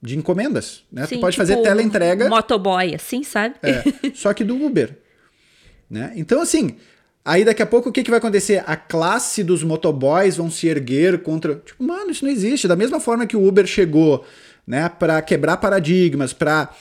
de 0.02 0.18
encomendas. 0.18 0.82
Né? 0.90 1.06
Sim, 1.06 1.16
tu 1.16 1.20
pode 1.20 1.34
tipo 1.36 1.46
fazer 1.46 1.62
teleentrega. 1.62 2.28
Motoboy, 2.28 2.92
assim, 2.96 3.22
sabe? 3.22 3.54
É, 3.62 3.84
só 4.12 4.34
que 4.34 4.42
do 4.42 4.56
Uber. 4.60 4.98
Né? 5.88 6.12
Então, 6.16 6.40
assim, 6.42 6.74
aí 7.24 7.44
daqui 7.44 7.62
a 7.62 7.66
pouco 7.66 7.90
o 7.90 7.92
que, 7.92 8.02
que 8.02 8.10
vai 8.10 8.18
acontecer? 8.18 8.64
A 8.66 8.74
classe 8.74 9.44
dos 9.44 9.62
motoboys 9.62 10.36
vão 10.36 10.50
se 10.50 10.66
erguer 10.66 11.22
contra. 11.22 11.54
Tipo, 11.64 11.84
mano, 11.84 12.10
isso 12.10 12.24
não 12.24 12.32
existe. 12.32 12.66
Da 12.66 12.74
mesma 12.74 12.98
forma 12.98 13.24
que 13.24 13.36
o 13.36 13.46
Uber 13.46 13.66
chegou 13.66 14.24
né, 14.66 14.88
para 14.88 15.22
quebrar 15.22 15.58
paradigmas, 15.58 16.32
para 16.32 16.74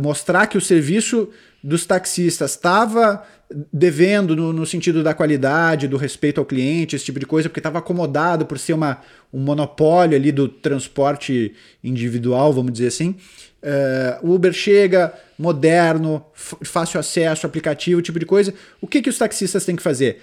mostrar 0.00 0.46
que 0.48 0.58
o 0.58 0.60
serviço 0.60 1.28
dos 1.64 1.86
taxistas 1.86 2.50
estava 2.50 3.24
devendo 3.72 4.36
no, 4.36 4.52
no 4.52 4.66
sentido 4.66 5.02
da 5.02 5.14
qualidade, 5.14 5.88
do 5.88 5.96
respeito 5.96 6.38
ao 6.38 6.44
cliente, 6.44 6.94
esse 6.94 7.06
tipo 7.06 7.18
de 7.18 7.24
coisa, 7.24 7.48
porque 7.48 7.58
estava 7.58 7.78
acomodado 7.78 8.44
por 8.44 8.58
ser 8.58 8.74
uma, 8.74 9.00
um 9.32 9.40
monopólio 9.40 10.14
ali 10.14 10.30
do 10.30 10.46
transporte 10.46 11.54
individual, 11.82 12.52
vamos 12.52 12.72
dizer 12.72 12.88
assim. 12.88 13.16
Eh, 13.62 14.18
o 14.22 14.34
Uber 14.34 14.52
chega 14.52 15.14
moderno, 15.38 16.22
fácil 16.34 17.00
acesso, 17.00 17.46
aplicativo, 17.46 18.02
tipo 18.02 18.18
de 18.18 18.26
coisa. 18.26 18.52
O 18.78 18.86
que, 18.86 19.00
que 19.00 19.08
os 19.08 19.16
taxistas 19.16 19.64
têm 19.64 19.74
que 19.74 19.82
fazer? 19.82 20.20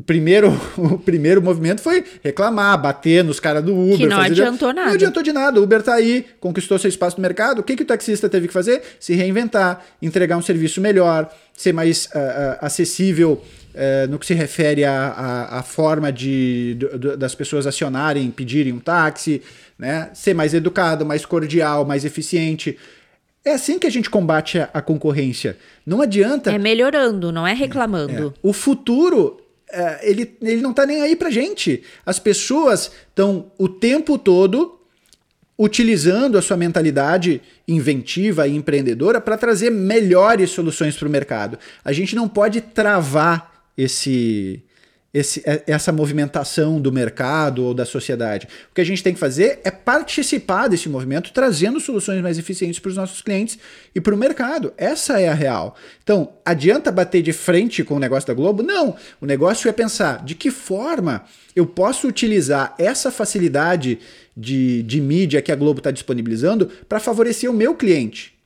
O 0.00 0.02
primeiro, 0.02 0.58
o 0.78 0.98
primeiro 0.98 1.42
movimento 1.42 1.82
foi 1.82 2.02
reclamar, 2.24 2.80
bater 2.80 3.22
nos 3.22 3.38
caras 3.38 3.62
do 3.62 3.78
Uber. 3.78 3.98
Que 3.98 4.06
não 4.06 4.18
adiantou 4.18 4.72
nada. 4.72 4.86
Não 4.86 4.94
adiantou 4.94 5.22
de 5.22 5.30
nada. 5.30 5.60
O 5.60 5.62
Uber 5.62 5.82
tá 5.82 5.92
aí, 5.92 6.24
conquistou 6.40 6.78
seu 6.78 6.88
espaço 6.88 7.18
no 7.18 7.22
mercado. 7.22 7.58
O 7.58 7.62
que, 7.62 7.76
que 7.76 7.82
o 7.82 7.86
taxista 7.86 8.26
teve 8.26 8.48
que 8.48 8.52
fazer? 8.54 8.80
Se 8.98 9.14
reinventar, 9.14 9.84
entregar 10.00 10.38
um 10.38 10.42
serviço 10.42 10.80
melhor, 10.80 11.30
ser 11.54 11.74
mais 11.74 12.08
ah, 12.14 12.58
ah, 12.62 12.66
acessível 12.66 13.44
eh, 13.74 14.06
no 14.06 14.18
que 14.18 14.24
se 14.24 14.32
refere 14.32 14.86
à, 14.86 15.62
forma 15.66 16.10
de, 16.10 16.78
das 17.18 17.34
pessoas 17.34 17.66
acionarem, 17.66 18.30
pedirem 18.30 18.72
um 18.72 18.80
táxi, 18.80 19.42
né? 19.78 20.08
ser 20.14 20.32
mais 20.32 20.54
educado, 20.54 21.04
mais 21.04 21.26
cordial, 21.26 21.84
mais 21.84 22.06
eficiente. 22.06 22.78
É 23.44 23.52
assim 23.52 23.78
que 23.78 23.86
a 23.86 23.90
gente 23.90 24.08
combate 24.08 24.58
a, 24.58 24.70
a 24.72 24.80
concorrência. 24.80 25.58
Não 25.84 26.00
adianta. 26.00 26.50
É 26.50 26.58
melhorando, 26.58 27.30
não 27.30 27.46
é 27.46 27.52
reclamando. 27.52 28.32
O 28.42 28.52
futuro, 28.52 29.39
é, 29.39 29.39
ele, 30.02 30.36
ele 30.42 30.60
não 30.60 30.72
tá 30.72 30.84
nem 30.84 31.02
aí 31.02 31.14
pra 31.14 31.30
gente. 31.30 31.82
As 32.04 32.18
pessoas 32.18 32.90
estão 33.08 33.50
o 33.58 33.68
tempo 33.68 34.18
todo 34.18 34.78
utilizando 35.58 36.38
a 36.38 36.42
sua 36.42 36.56
mentalidade 36.56 37.42
inventiva 37.68 38.48
e 38.48 38.56
empreendedora 38.56 39.20
para 39.20 39.36
trazer 39.36 39.70
melhores 39.70 40.50
soluções 40.50 40.96
para 40.96 41.06
o 41.06 41.10
mercado. 41.10 41.58
A 41.84 41.92
gente 41.92 42.16
não 42.16 42.26
pode 42.26 42.62
travar 42.62 43.64
esse, 43.76 44.62
esse, 45.12 45.42
é- 45.44 45.62
essa 45.66 45.90
movimentação 45.92 46.80
do 46.80 46.92
mercado 46.92 47.64
ou 47.64 47.74
da 47.74 47.84
sociedade. 47.84 48.46
O 48.70 48.74
que 48.74 48.80
a 48.80 48.84
gente 48.84 49.02
tem 49.02 49.12
que 49.12 49.18
fazer 49.18 49.60
é 49.64 49.70
participar 49.70 50.68
desse 50.68 50.88
movimento, 50.88 51.32
trazendo 51.32 51.80
soluções 51.80 52.22
mais 52.22 52.38
eficientes 52.38 52.78
para 52.78 52.90
os 52.90 52.96
nossos 52.96 53.20
clientes 53.20 53.58
e 53.94 54.00
para 54.00 54.14
o 54.14 54.18
mercado. 54.18 54.72
Essa 54.76 55.20
é 55.20 55.28
a 55.28 55.34
real. 55.34 55.74
Então, 56.02 56.32
adianta 56.44 56.92
bater 56.92 57.22
de 57.22 57.32
frente 57.32 57.82
com 57.82 57.96
o 57.96 58.00
negócio 58.00 58.26
da 58.26 58.34
Globo? 58.34 58.62
Não. 58.62 58.96
O 59.20 59.26
negócio 59.26 59.68
é 59.68 59.72
pensar 59.72 60.24
de 60.24 60.34
que 60.34 60.50
forma 60.50 61.24
eu 61.56 61.66
posso 61.66 62.06
utilizar 62.06 62.74
essa 62.78 63.10
facilidade 63.10 63.98
de, 64.36 64.82
de 64.84 65.00
mídia 65.00 65.42
que 65.42 65.50
a 65.50 65.56
Globo 65.56 65.80
está 65.80 65.90
disponibilizando 65.90 66.70
para 66.88 67.00
favorecer 67.00 67.50
o 67.50 67.54
meu 67.54 67.74
cliente. 67.74 68.39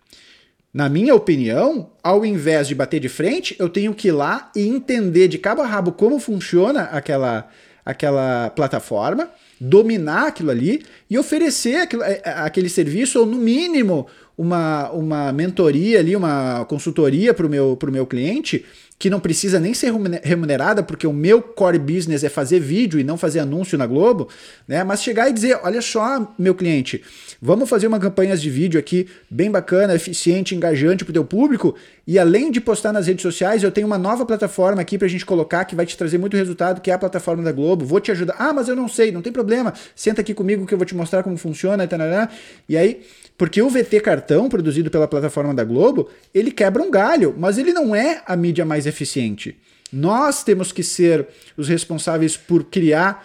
Na 0.74 0.88
minha 0.88 1.14
opinião, 1.14 1.92
ao 2.02 2.26
invés 2.26 2.66
de 2.66 2.74
bater 2.74 2.98
de 2.98 3.08
frente, 3.08 3.54
eu 3.60 3.68
tenho 3.68 3.94
que 3.94 4.08
ir 4.08 4.12
lá 4.12 4.50
e 4.56 4.66
entender 4.66 5.28
de 5.28 5.38
cabo 5.38 5.62
a 5.62 5.66
rabo 5.66 5.92
como 5.92 6.18
funciona 6.18 6.82
aquela, 6.87 7.48
aquela 7.87 8.50
plataforma, 8.50 9.30
dominar 9.60 10.26
aquilo 10.26 10.50
ali 10.50 10.84
e 11.08 11.16
oferecer 11.16 11.76
aquilo, 11.76 12.02
é, 12.02 12.20
é, 12.24 12.30
aquele 12.30 12.68
serviço, 12.68 13.20
ou 13.20 13.26
no 13.26 13.38
mínimo 13.38 14.08
uma, 14.37 14.90
uma 14.90 15.33
mentoria 15.33 16.01
ali, 16.01 16.16
uma 16.16 16.64
consultoria 16.64 17.33
para 17.33 17.47
o 17.47 17.51
meu, 17.51 17.77
pro 17.77 17.92
meu 17.92 18.07
cliente, 18.07 18.64
que 18.99 19.11
não 19.11 19.18
precisa 19.18 19.59
nem 19.59 19.75
ser 19.75 19.87
remune- 19.92 20.20
remunerada, 20.23 20.83
porque 20.83 21.07
o 21.07 21.12
meu 21.12 21.42
core 21.42 21.79
business 21.79 22.23
é 22.23 22.29
fazer 22.29 22.61
vídeo 22.61 22.99
e 22.99 23.05
não 23.05 23.16
fazer 23.18 23.40
anúncio 23.40 23.77
na 23.77 23.87
Globo, 23.87 24.29
né? 24.68 24.85
Mas 24.85 25.03
chegar 25.03 25.29
e 25.29 25.33
dizer, 25.33 25.59
olha 25.62 25.83
só, 25.83 26.33
meu 26.38 26.55
cliente, 26.55 27.03
vamos 27.42 27.68
fazer 27.68 27.87
uma 27.88 27.99
campanha 27.99 28.37
de 28.37 28.49
vídeo 28.49 28.79
aqui 28.79 29.09
bem 29.29 29.51
bacana, 29.51 29.94
eficiente, 29.94 30.55
engajante 30.55 31.05
para 31.05 31.11
o 31.11 31.14
teu 31.14 31.25
público, 31.25 31.75
e 32.07 32.18
além 32.18 32.51
de 32.51 32.61
postar 32.61 32.92
nas 32.92 33.07
redes 33.07 33.23
sociais, 33.23 33.62
eu 33.62 33.70
tenho 33.70 33.87
uma 33.87 33.99
nova 33.99 34.25
plataforma 34.25 34.81
aqui 34.81 34.97
para 34.97 35.07
a 35.07 35.11
gente 35.11 35.27
colocar 35.27 35.64
que 35.64 35.75
vai 35.75 35.87
te 35.87 35.97
trazer 35.97 36.18
muito 36.18 36.37
resultado, 36.37 36.81
que 36.81 36.90
é 36.90 36.94
a 36.94 36.99
plataforma 36.99 37.42
da 37.42 37.51
Globo. 37.51 37.85
Vou 37.85 37.99
te 37.99 38.11
ajudar. 38.11 38.37
Ah, 38.38 38.53
mas 38.53 38.68
eu 38.68 38.77
não 38.77 38.88
sei, 38.88 39.11
não 39.11 39.23
tem 39.23 39.33
problema. 39.33 39.73
Senta 39.94 40.20
aqui 40.20 40.35
comigo 40.35 40.66
que 40.66 40.75
eu 40.75 40.79
vou 40.79 40.87
te 40.87 40.94
mostrar 40.94 41.23
como 41.23 41.37
funciona, 41.37 41.87
tarará. 41.87 42.29
e 42.68 42.77
aí 42.77 43.03
porque 43.37 43.61
o 43.61 43.68
VT 43.68 44.01
cartão 44.01 44.49
produzido 44.49 44.90
pela 44.90 45.09
plataforma 45.09 45.55
da 45.55 45.64
Globo, 45.64 46.09
ele 46.33 46.51
quebra 46.51 46.83
um 46.83 46.90
galho, 46.90 47.35
mas 47.37 47.59
ele 47.59 47.73
não 47.73 47.94
é 47.94 48.23
a 48.27 48.37
mídia 48.37 48.64
mais 48.64 48.87
eficiente. 48.87 49.57
Nós 49.92 50.42
temos 50.42 50.73
que 50.73 50.83
ser 50.83 51.29
os 51.57 51.68
responsáveis 51.68 52.37
por 52.37 52.64
criar 52.64 53.25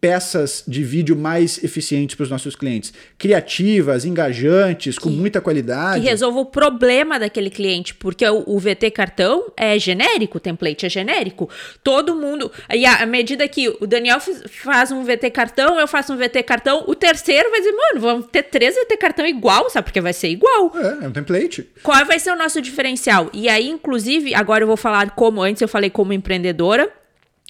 peças 0.00 0.62
de 0.68 0.84
vídeo 0.84 1.16
mais 1.16 1.62
eficientes 1.64 2.14
para 2.14 2.24
os 2.24 2.30
nossos 2.30 2.54
clientes. 2.54 2.92
Criativas, 3.18 4.04
engajantes, 4.04 4.98
com 4.98 5.10
Que- 5.10 5.16
muita 5.16 5.40
qualidade. 5.40 6.00
Que 6.02 6.08
resolva 6.08 6.38
o 6.40 6.46
problema 6.46 7.18
daquele 7.18 7.50
cliente, 7.50 7.94
porque 7.94 8.26
o, 8.28 8.44
o 8.46 8.58
VT 8.58 8.90
cartão 8.90 9.52
é 9.56 9.78
genérico, 9.78 10.36
o 10.38 10.40
template 10.40 10.86
é 10.86 10.88
genérico. 10.88 11.48
Todo 11.82 12.14
mundo. 12.14 12.50
E 12.72 12.84
à 12.86 13.04
medida 13.06 13.46
que 13.48 13.68
o 13.68 13.86
Daniel 13.86 14.18
faz 14.20 14.92
um 14.92 15.02
VT 15.04 15.30
cartão, 15.30 15.78
eu 15.80 15.88
faço 15.88 16.12
um 16.12 16.16
VT 16.16 16.42
cartão, 16.42 16.84
o 16.86 16.94
terceiro 16.94 17.50
vai 17.50 17.60
dizer, 17.60 17.72
mano, 17.72 18.00
vamos 18.00 18.26
ter 18.30 18.44
três 18.44 18.74
VT 18.74 18.96
cartão 18.96 19.26
igual, 19.26 19.68
sabe? 19.70 19.86
Porque 19.86 20.00
vai 20.00 20.12
ser 20.12 20.28
igual. 20.28 20.72
É, 20.76 21.04
é 21.04 21.08
um 21.08 21.12
template. 21.12 21.68
Qual 21.82 22.04
vai 22.04 22.18
ser 22.18 22.30
o 22.30 22.36
nosso 22.36 22.60
diferencial? 22.60 23.28
E 23.32 23.48
aí, 23.48 23.68
inclusive, 23.68 24.34
agora 24.34 24.62
eu 24.62 24.68
vou 24.68 24.76
falar 24.76 25.10
como 25.12 25.42
antes 25.42 25.62
eu 25.62 25.68
falei 25.68 25.90
como 25.90 26.12
empreendedora. 26.12 26.88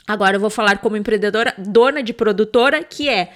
Agora 0.06 0.36
eu 0.36 0.40
vou 0.40 0.50
falar 0.50 0.78
como 0.78 0.96
empreendedora, 0.96 1.52
dona 1.58 2.02
de 2.02 2.12
produtora, 2.12 2.82
que 2.84 3.08
é 3.08 3.32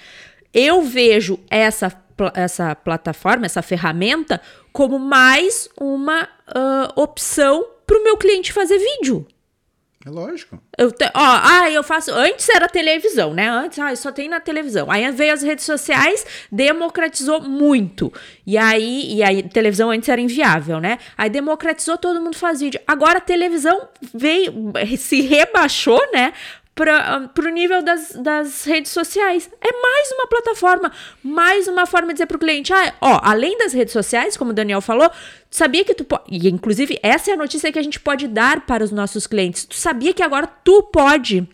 eu 0.53 0.83
vejo 0.83 1.39
essa, 1.51 1.93
essa 2.35 2.75
plataforma, 2.75 3.47
essa 3.47 3.63
ferramenta, 3.63 4.41
como 4.73 4.99
mais 4.99 5.69
uma 5.81 6.29
ah, 6.47 6.93
opção 6.97 7.67
para 7.87 7.99
o 7.99 8.05
meu 8.05 8.17
cliente 8.17 8.53
fazer 8.53 8.79
vídeo. 8.79 9.27
É 10.05 10.09
lógico. 10.09 10.59
Eu 10.79 10.91
te- 10.91 11.05
ó, 11.05 11.11
ah, 11.15 11.71
eu 11.71 11.83
faço. 11.83 12.11
Antes 12.15 12.49
era 12.49 12.67
televisão, 12.67 13.35
né? 13.35 13.51
Antes, 13.51 13.79
ah, 13.79 13.95
só 13.95 14.11
tem 14.11 14.31
na 14.31 14.41
televisão. 14.41 14.91
Aí 14.91 15.11
veio 15.11 15.31
as 15.35 15.43
redes 15.43 15.67
sociais, 15.67 16.25
democratizou 16.51 17.43
muito. 17.43 18.11
E 18.47 18.57
aí, 18.57 19.13
e 19.15 19.23
aí, 19.23 19.43
televisão 19.43 19.91
antes 19.91 20.09
era 20.09 20.19
inviável, 20.19 20.81
né? 20.81 20.99
Aí 21.19 21.29
democratizou, 21.29 21.99
todo 21.99 22.19
mundo 22.19 22.35
faz 22.35 22.61
vídeo. 22.61 22.81
Agora 22.87 23.19
a 23.19 23.21
televisão 23.21 23.89
veio, 24.15 24.73
se 24.97 25.21
rebaixou, 25.21 26.01
né? 26.15 26.33
Para 26.75 27.31
o 27.39 27.49
nível 27.51 27.83
das, 27.83 28.13
das 28.13 28.65
redes 28.65 28.91
sociais. 28.91 29.51
É 29.61 29.71
mais 29.83 30.13
uma 30.13 30.27
plataforma, 30.29 30.91
mais 31.23 31.69
uma 31.69 31.85
forma 31.85 32.09
de 32.09 32.15
dizer 32.15 32.27
para 32.27 32.37
o 32.37 32.41
cliente: 32.41 32.73
ah, 32.73 32.95
ó, 33.03 33.21
além 33.23 33.59
das 33.59 33.73
redes 33.75 33.93
sociais, 33.93 34.35
como 34.37 34.53
o 34.53 34.55
Daniel 34.55 34.81
falou, 34.81 35.11
tu 35.11 35.15
sabia 35.57 35.85
que 35.85 35.95
tu 35.95 36.05
pode. 36.05 36.23
E 36.31 36.49
inclusive, 36.49 36.99
essa 37.03 37.31
é 37.31 37.35
a 37.35 37.37
notícia 37.37 37.71
que 37.71 37.79
a 37.79 37.83
gente 37.83 38.01
pode 38.01 38.27
dar 38.29 38.63
para 38.65 38.83
os 38.83 38.91
nossos 38.91 39.27
clientes. 39.27 39.65
Tu 39.67 39.75
sabia 39.75 40.15
que 40.15 40.23
agora 40.23 40.47
tu 40.47 40.83
pode. 40.85 41.47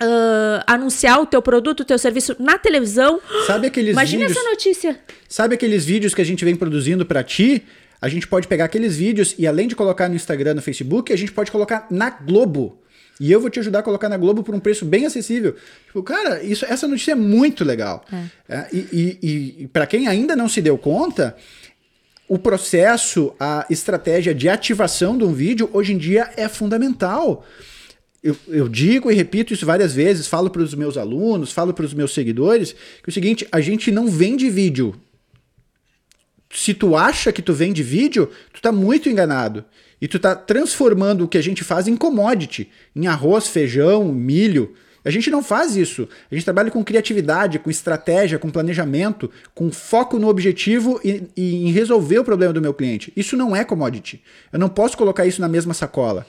ah, 0.00 0.62
anunciar 0.66 1.20
o 1.20 1.26
teu 1.26 1.40
produto, 1.40 1.80
o 1.80 1.84
teu 1.84 1.98
serviço 1.98 2.36
na 2.38 2.58
televisão. 2.58 3.20
Sabe 3.46 3.68
aqueles 3.68 3.92
Imagina 3.92 4.26
vídeos? 4.26 4.38
essa 4.38 4.50
notícia. 4.50 5.00
Sabe 5.28 5.54
aqueles 5.54 5.84
vídeos 5.84 6.14
que 6.14 6.20
a 6.20 6.24
gente 6.24 6.44
vem 6.44 6.54
produzindo 6.54 7.06
para 7.06 7.22
ti? 7.24 7.64
A 8.00 8.08
gente 8.08 8.26
pode 8.26 8.46
pegar 8.46 8.66
aqueles 8.66 8.96
vídeos 8.96 9.34
e 9.38 9.46
além 9.46 9.66
de 9.66 9.74
colocar 9.74 10.08
no 10.08 10.14
Instagram, 10.14 10.54
no 10.54 10.62
Facebook, 10.62 11.12
a 11.12 11.16
gente 11.16 11.32
pode 11.32 11.50
colocar 11.50 11.86
na 11.90 12.10
Globo. 12.10 12.80
E 13.20 13.32
eu 13.32 13.40
vou 13.40 13.50
te 13.50 13.58
ajudar 13.58 13.80
a 13.80 13.82
colocar 13.82 14.08
na 14.08 14.16
Globo 14.16 14.44
por 14.44 14.54
um 14.54 14.60
preço 14.60 14.84
bem 14.84 15.04
acessível. 15.04 15.56
Tipo, 15.86 16.02
cara, 16.02 16.42
isso, 16.42 16.64
essa 16.64 16.86
notícia 16.86 17.12
é 17.12 17.16
muito 17.16 17.64
legal. 17.64 18.04
É, 18.48 18.66
e 18.72 18.78
e, 18.92 19.62
e, 19.62 19.68
para 19.68 19.86
quem 19.86 20.06
ainda 20.06 20.36
não 20.36 20.48
se 20.48 20.62
deu 20.62 20.78
conta, 20.78 21.36
o 22.28 22.38
processo, 22.38 23.34
a 23.40 23.66
estratégia 23.68 24.34
de 24.34 24.48
ativação 24.48 25.18
de 25.18 25.24
um 25.24 25.32
vídeo 25.32 25.68
hoje 25.72 25.94
em 25.94 25.98
dia 25.98 26.30
é 26.36 26.48
fundamental. 26.48 27.44
Eu, 28.22 28.36
eu 28.48 28.68
digo 28.68 29.10
e 29.10 29.14
repito 29.14 29.52
isso 29.52 29.66
várias 29.66 29.94
vezes, 29.94 30.26
falo 30.26 30.50
para 30.50 30.62
os 30.62 30.74
meus 30.74 30.96
alunos, 30.96 31.52
falo 31.52 31.72
para 31.72 31.84
os 31.84 31.94
meus 31.94 32.12
seguidores, 32.12 32.72
que 32.72 33.08
é 33.08 33.10
o 33.10 33.12
seguinte, 33.12 33.48
a 33.50 33.60
gente 33.60 33.90
não 33.90 34.08
vende 34.08 34.48
vídeo. 34.50 34.94
Se 36.50 36.72
tu 36.72 36.96
acha 36.96 37.32
que 37.32 37.42
tu 37.42 37.52
vende 37.52 37.82
vídeo, 37.82 38.30
tu 38.52 38.60
tá 38.60 38.72
muito 38.72 39.08
enganado. 39.08 39.64
E 40.00 40.06
tu 40.06 40.18
tá 40.18 40.34
transformando 40.34 41.24
o 41.24 41.28
que 41.28 41.38
a 41.38 41.42
gente 41.42 41.64
faz 41.64 41.88
em 41.88 41.96
commodity, 41.96 42.70
em 42.94 43.06
arroz, 43.06 43.48
feijão, 43.48 44.12
milho. 44.12 44.74
A 45.04 45.10
gente 45.10 45.30
não 45.30 45.42
faz 45.42 45.76
isso. 45.76 46.08
A 46.30 46.34
gente 46.34 46.44
trabalha 46.44 46.70
com 46.70 46.84
criatividade, 46.84 47.58
com 47.58 47.70
estratégia, 47.70 48.38
com 48.38 48.50
planejamento, 48.50 49.30
com 49.54 49.70
foco 49.72 50.18
no 50.18 50.28
objetivo 50.28 51.00
e, 51.04 51.24
e 51.36 51.66
em 51.66 51.72
resolver 51.72 52.18
o 52.18 52.24
problema 52.24 52.52
do 52.52 52.62
meu 52.62 52.72
cliente. 52.72 53.12
Isso 53.16 53.36
não 53.36 53.54
é 53.54 53.64
commodity. 53.64 54.22
Eu 54.52 54.58
não 54.58 54.68
posso 54.68 54.96
colocar 54.96 55.26
isso 55.26 55.40
na 55.40 55.48
mesma 55.48 55.74
sacola. 55.74 56.26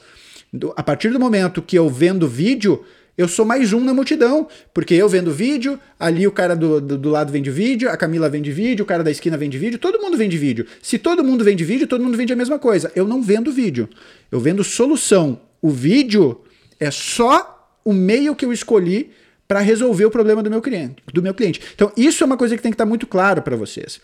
A 0.75 0.81
partir 0.81 1.09
do 1.09 1.19
momento 1.19 1.61
que 1.61 1.77
eu 1.77 1.87
vendo 1.89 2.27
vídeo, 2.27 2.83
eu 3.19 3.27
sou 3.27 3.45
mais 3.45 3.73
um 3.73 3.81
na 3.81 3.93
multidão. 3.93 4.47
Porque 4.73 4.93
eu 4.93 5.09
vendo 5.09 5.29
vídeo, 5.29 5.77
ali 5.99 6.25
o 6.25 6.31
cara 6.31 6.55
do, 6.55 6.79
do, 6.79 6.97
do 6.97 7.09
lado 7.09 7.33
vende 7.33 7.51
vídeo, 7.51 7.89
a 7.89 7.97
Camila 7.97 8.29
vende 8.29 8.49
vídeo, 8.49 8.83
o 8.83 8.85
cara 8.85 9.03
da 9.03 9.11
esquina 9.11 9.37
vende 9.37 9.57
vídeo, 9.57 9.77
todo 9.77 9.99
mundo 9.99 10.15
vende 10.15 10.37
vídeo. 10.37 10.65
Se 10.81 10.97
todo 10.97 11.21
mundo 11.21 11.43
vende 11.43 11.65
vídeo, 11.65 11.85
todo 11.85 12.01
mundo 12.01 12.15
vende 12.15 12.31
a 12.31 12.35
mesma 12.35 12.57
coisa. 12.57 12.89
Eu 12.95 13.05
não 13.05 13.21
vendo 13.21 13.51
vídeo. 13.51 13.89
Eu 14.31 14.39
vendo 14.39 14.63
solução. 14.63 15.41
O 15.61 15.69
vídeo 15.69 16.39
é 16.79 16.89
só 16.89 17.77
o 17.83 17.91
meio 17.91 18.33
que 18.33 18.45
eu 18.45 18.53
escolhi 18.53 19.09
para 19.45 19.59
resolver 19.59 20.05
o 20.05 20.11
problema 20.11 20.41
do 20.41 20.49
meu 20.49 20.61
cliente, 20.61 21.03
do 21.13 21.21
meu 21.21 21.33
cliente. 21.33 21.59
Então, 21.75 21.91
isso 21.97 22.23
é 22.23 22.25
uma 22.25 22.37
coisa 22.37 22.55
que 22.55 22.63
tem 22.63 22.71
que 22.71 22.75
estar 22.75 22.85
muito 22.85 23.05
claro 23.05 23.41
para 23.41 23.57
vocês. 23.57 23.99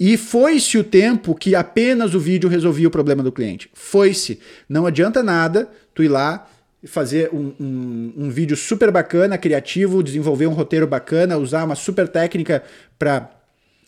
E 0.00 0.16
foi-se 0.16 0.78
o 0.78 0.84
tempo 0.84 1.34
que 1.34 1.54
apenas 1.54 2.14
o 2.14 2.20
vídeo 2.20 2.48
resolvia 2.48 2.88
o 2.88 2.90
problema 2.90 3.22
do 3.22 3.30
cliente. 3.30 3.68
Foi-se. 3.74 4.38
Não 4.66 4.86
adianta 4.86 5.22
nada 5.22 5.68
tu 5.92 6.02
ir 6.02 6.08
lá 6.08 6.48
fazer 6.86 7.30
um, 7.32 7.52
um, 7.58 8.12
um 8.16 8.30
vídeo 8.30 8.56
super 8.56 8.90
bacana, 8.90 9.36
criativo, 9.36 10.02
desenvolver 10.02 10.46
um 10.46 10.52
roteiro 10.52 10.86
bacana, 10.86 11.36
usar 11.36 11.64
uma 11.64 11.74
super 11.74 12.06
técnica 12.06 12.62
para 12.98 13.30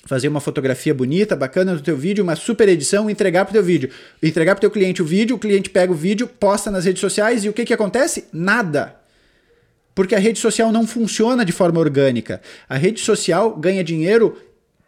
fazer 0.07 0.29
uma 0.29 0.40
fotografia 0.40 0.94
bonita, 0.94 1.37
bacana 1.37 1.74
do 1.74 1.83
teu 1.83 1.96
vídeo, 1.96 2.24
uma 2.24 2.35
super 2.35 2.68
edição, 2.68 3.09
entregar 3.09 3.44
pro 3.44 3.53
teu 3.53 3.62
vídeo. 3.62 3.90
Entregar 4.22 4.55
pro 4.55 4.61
teu 4.61 4.70
cliente 4.70 5.03
o 5.03 5.05
vídeo, 5.05 5.37
o 5.37 5.38
cliente 5.38 5.70
pega 5.70 5.92
o 5.92 5.94
vídeo, 5.94 6.26
posta 6.26 6.70
nas 6.70 6.85
redes 6.85 7.00
sociais 7.00 7.44
e 7.44 7.48
o 7.48 7.53
que 7.53 7.64
que 7.64 7.74
acontece? 7.74 8.24
Nada. 8.33 8.96
Porque 9.94 10.14
a 10.14 10.18
rede 10.18 10.38
social 10.38 10.72
não 10.72 10.87
funciona 10.87 11.44
de 11.44 11.53
forma 11.53 11.79
orgânica. 11.79 12.40
A 12.68 12.76
rede 12.76 13.00
social 13.00 13.55
ganha 13.57 13.85
dinheiro 13.85 14.37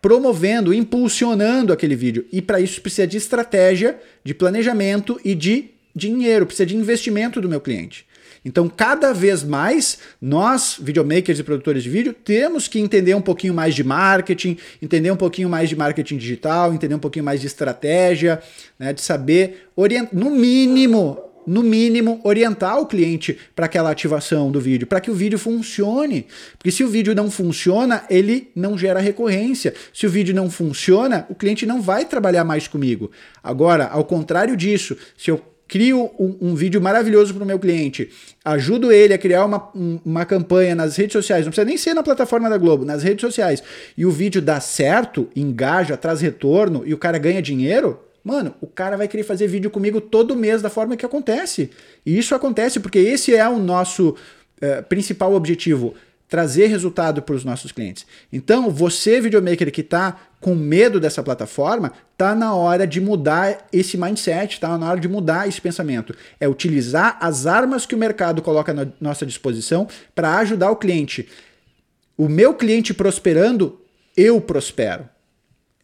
promovendo, 0.00 0.74
impulsionando 0.74 1.72
aquele 1.72 1.94
vídeo. 1.94 2.26
E 2.32 2.42
para 2.42 2.60
isso 2.60 2.80
precisa 2.80 3.06
de 3.06 3.16
estratégia, 3.16 4.00
de 4.24 4.34
planejamento 4.34 5.20
e 5.24 5.34
de 5.34 5.70
dinheiro, 5.94 6.46
precisa 6.46 6.66
de 6.66 6.76
investimento 6.76 7.40
do 7.40 7.48
meu 7.48 7.60
cliente. 7.60 8.06
Então, 8.44 8.68
cada 8.68 9.12
vez 9.12 9.44
mais, 9.44 9.98
nós, 10.20 10.76
videomakers 10.80 11.38
e 11.38 11.44
produtores 11.44 11.84
de 11.84 11.90
vídeo, 11.90 12.12
temos 12.12 12.66
que 12.66 12.80
entender 12.80 13.14
um 13.14 13.20
pouquinho 13.20 13.54
mais 13.54 13.74
de 13.74 13.84
marketing, 13.84 14.56
entender 14.80 15.12
um 15.12 15.16
pouquinho 15.16 15.48
mais 15.48 15.68
de 15.68 15.76
marketing 15.76 16.16
digital, 16.16 16.74
entender 16.74 16.94
um 16.94 16.98
pouquinho 16.98 17.24
mais 17.24 17.40
de 17.40 17.46
estratégia, 17.46 18.42
né, 18.78 18.92
de 18.92 19.00
saber, 19.00 19.68
orient... 19.76 20.08
no 20.12 20.28
mínimo, 20.28 21.18
no 21.46 21.62
mínimo, 21.62 22.20
orientar 22.24 22.80
o 22.80 22.86
cliente 22.86 23.38
para 23.54 23.66
aquela 23.66 23.90
ativação 23.90 24.50
do 24.50 24.60
vídeo, 24.60 24.88
para 24.88 25.00
que 25.00 25.10
o 25.10 25.14
vídeo 25.14 25.38
funcione. 25.38 26.26
Porque 26.58 26.72
se 26.72 26.82
o 26.82 26.88
vídeo 26.88 27.14
não 27.14 27.30
funciona, 27.30 28.04
ele 28.10 28.50
não 28.56 28.76
gera 28.76 28.98
recorrência. 28.98 29.72
Se 29.94 30.04
o 30.04 30.10
vídeo 30.10 30.34
não 30.34 30.50
funciona, 30.50 31.26
o 31.28 31.34
cliente 31.34 31.64
não 31.64 31.80
vai 31.80 32.04
trabalhar 32.04 32.44
mais 32.44 32.66
comigo. 32.66 33.10
Agora, 33.42 33.86
ao 33.86 34.04
contrário 34.04 34.56
disso, 34.56 34.96
se 35.16 35.30
eu 35.30 35.40
crio 35.72 36.10
um, 36.18 36.36
um 36.50 36.54
vídeo 36.54 36.82
maravilhoso 36.82 37.32
para 37.32 37.44
o 37.44 37.46
meu 37.46 37.58
cliente, 37.58 38.10
ajudo 38.44 38.92
ele 38.92 39.14
a 39.14 39.18
criar 39.18 39.46
uma, 39.46 39.70
um- 39.74 39.98
uma 40.04 40.26
campanha 40.26 40.74
nas 40.74 40.96
redes 40.96 41.14
sociais, 41.14 41.46
não 41.46 41.50
precisa 41.50 41.64
nem 41.64 41.78
ser 41.78 41.94
na 41.94 42.02
plataforma 42.02 42.50
da 42.50 42.58
Globo, 42.58 42.84
nas 42.84 43.02
redes 43.02 43.22
sociais, 43.22 43.62
e 43.96 44.04
o 44.04 44.10
vídeo 44.10 44.42
dá 44.42 44.60
certo, 44.60 45.30
engaja, 45.34 45.96
traz 45.96 46.20
retorno 46.20 46.82
e 46.84 46.92
o 46.92 46.98
cara 46.98 47.16
ganha 47.16 47.40
dinheiro, 47.40 47.98
mano, 48.22 48.54
o 48.60 48.66
cara 48.66 48.98
vai 48.98 49.08
querer 49.08 49.22
fazer 49.22 49.46
vídeo 49.46 49.70
comigo 49.70 49.98
todo 49.98 50.36
mês 50.36 50.60
da 50.60 50.68
forma 50.68 50.94
que 50.94 51.06
acontece. 51.06 51.70
E 52.04 52.18
isso 52.18 52.34
acontece 52.34 52.78
porque 52.78 52.98
esse 52.98 53.34
é 53.34 53.48
o 53.48 53.58
nosso 53.58 54.14
eh, 54.60 54.82
principal 54.82 55.32
objetivo. 55.32 55.94
Trazer 56.32 56.68
resultado 56.68 57.20
para 57.20 57.34
os 57.34 57.44
nossos 57.44 57.72
clientes. 57.72 58.06
Então, 58.32 58.70
você, 58.70 59.20
videomaker 59.20 59.70
que 59.70 59.82
está 59.82 60.18
com 60.40 60.54
medo 60.54 60.98
dessa 60.98 61.22
plataforma, 61.22 61.92
tá 62.16 62.34
na 62.34 62.54
hora 62.54 62.86
de 62.86 63.02
mudar 63.02 63.68
esse 63.70 63.98
mindset, 63.98 64.58
tá 64.58 64.78
na 64.78 64.88
hora 64.88 64.98
de 64.98 65.08
mudar 65.08 65.46
esse 65.46 65.60
pensamento. 65.60 66.16
É 66.40 66.48
utilizar 66.48 67.18
as 67.20 67.46
armas 67.46 67.84
que 67.84 67.94
o 67.94 67.98
mercado 67.98 68.40
coloca 68.40 68.72
na 68.72 68.88
nossa 68.98 69.26
disposição 69.26 69.86
para 70.14 70.38
ajudar 70.38 70.70
o 70.70 70.76
cliente. 70.76 71.28
O 72.16 72.30
meu 72.30 72.54
cliente 72.54 72.94
prosperando, 72.94 73.78
eu 74.16 74.40
prospero. 74.40 75.06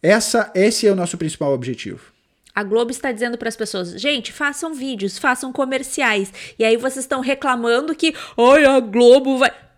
Essa, 0.01 0.51
esse 0.55 0.87
é 0.87 0.91
o 0.91 0.95
nosso 0.95 1.15
principal 1.15 1.53
objetivo. 1.53 2.01
A 2.55 2.63
Globo 2.63 2.89
está 2.89 3.11
dizendo 3.11 3.37
para 3.37 3.49
as 3.49 3.55
pessoas, 3.55 3.91
gente, 4.01 4.33
façam 4.33 4.73
vídeos, 4.73 5.19
façam 5.19 5.53
comerciais. 5.53 6.33
E 6.57 6.65
aí 6.65 6.75
vocês 6.75 7.05
estão 7.05 7.21
reclamando 7.21 7.93
que, 7.93 8.15
ai, 8.35 8.65
a 8.65 8.79
Globo 8.79 9.37
vai. 9.37 9.68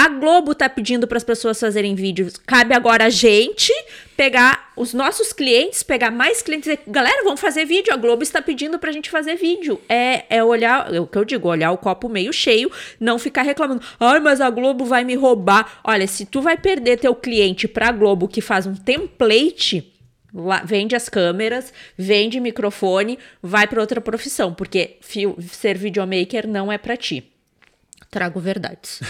A 0.00 0.08
Globo 0.08 0.54
tá 0.54 0.68
pedindo 0.68 1.08
para 1.08 1.18
as 1.18 1.24
pessoas 1.24 1.58
fazerem 1.58 1.96
vídeos. 1.96 2.36
Cabe 2.36 2.72
agora 2.72 3.06
a 3.06 3.10
gente 3.10 3.72
pegar 4.16 4.70
os 4.76 4.94
nossos 4.94 5.32
clientes, 5.32 5.82
pegar 5.82 6.12
mais 6.12 6.40
clientes 6.40 6.78
galera, 6.86 7.24
vamos 7.24 7.40
fazer 7.40 7.64
vídeo. 7.64 7.92
A 7.92 7.96
Globo 7.96 8.22
está 8.22 8.40
pedindo 8.40 8.78
pra 8.78 8.92
gente 8.92 9.10
fazer 9.10 9.34
vídeo. 9.34 9.80
É, 9.88 10.24
é 10.30 10.44
olhar, 10.44 10.94
é 10.94 11.00
o 11.00 11.06
que 11.06 11.18
eu 11.18 11.24
digo, 11.24 11.48
olhar 11.48 11.72
o 11.72 11.76
copo 11.78 12.08
meio 12.08 12.32
cheio, 12.32 12.70
não 13.00 13.18
ficar 13.18 13.42
reclamando. 13.42 13.82
Ai, 13.98 14.20
mas 14.20 14.40
a 14.40 14.48
Globo 14.50 14.84
vai 14.84 15.02
me 15.02 15.16
roubar. 15.16 15.80
Olha, 15.82 16.06
se 16.06 16.24
tu 16.24 16.40
vai 16.40 16.56
perder 16.56 16.98
teu 17.00 17.12
cliente 17.16 17.66
pra 17.66 17.90
Globo 17.90 18.28
que 18.28 18.40
faz 18.40 18.66
um 18.66 18.74
template, 18.76 19.94
Lá- 20.32 20.62
vende 20.62 20.94
as 20.94 21.08
câmeras, 21.08 21.72
vende 21.96 22.38
microfone, 22.38 23.18
vai 23.42 23.66
para 23.66 23.80
outra 23.80 23.98
profissão, 23.98 24.52
porque 24.52 24.98
fio- 25.00 25.36
ser 25.40 25.76
videomaker 25.78 26.46
não 26.46 26.70
é 26.70 26.76
para 26.76 26.98
ti. 26.98 27.32
Trago 28.10 28.40
verdades. 28.40 29.00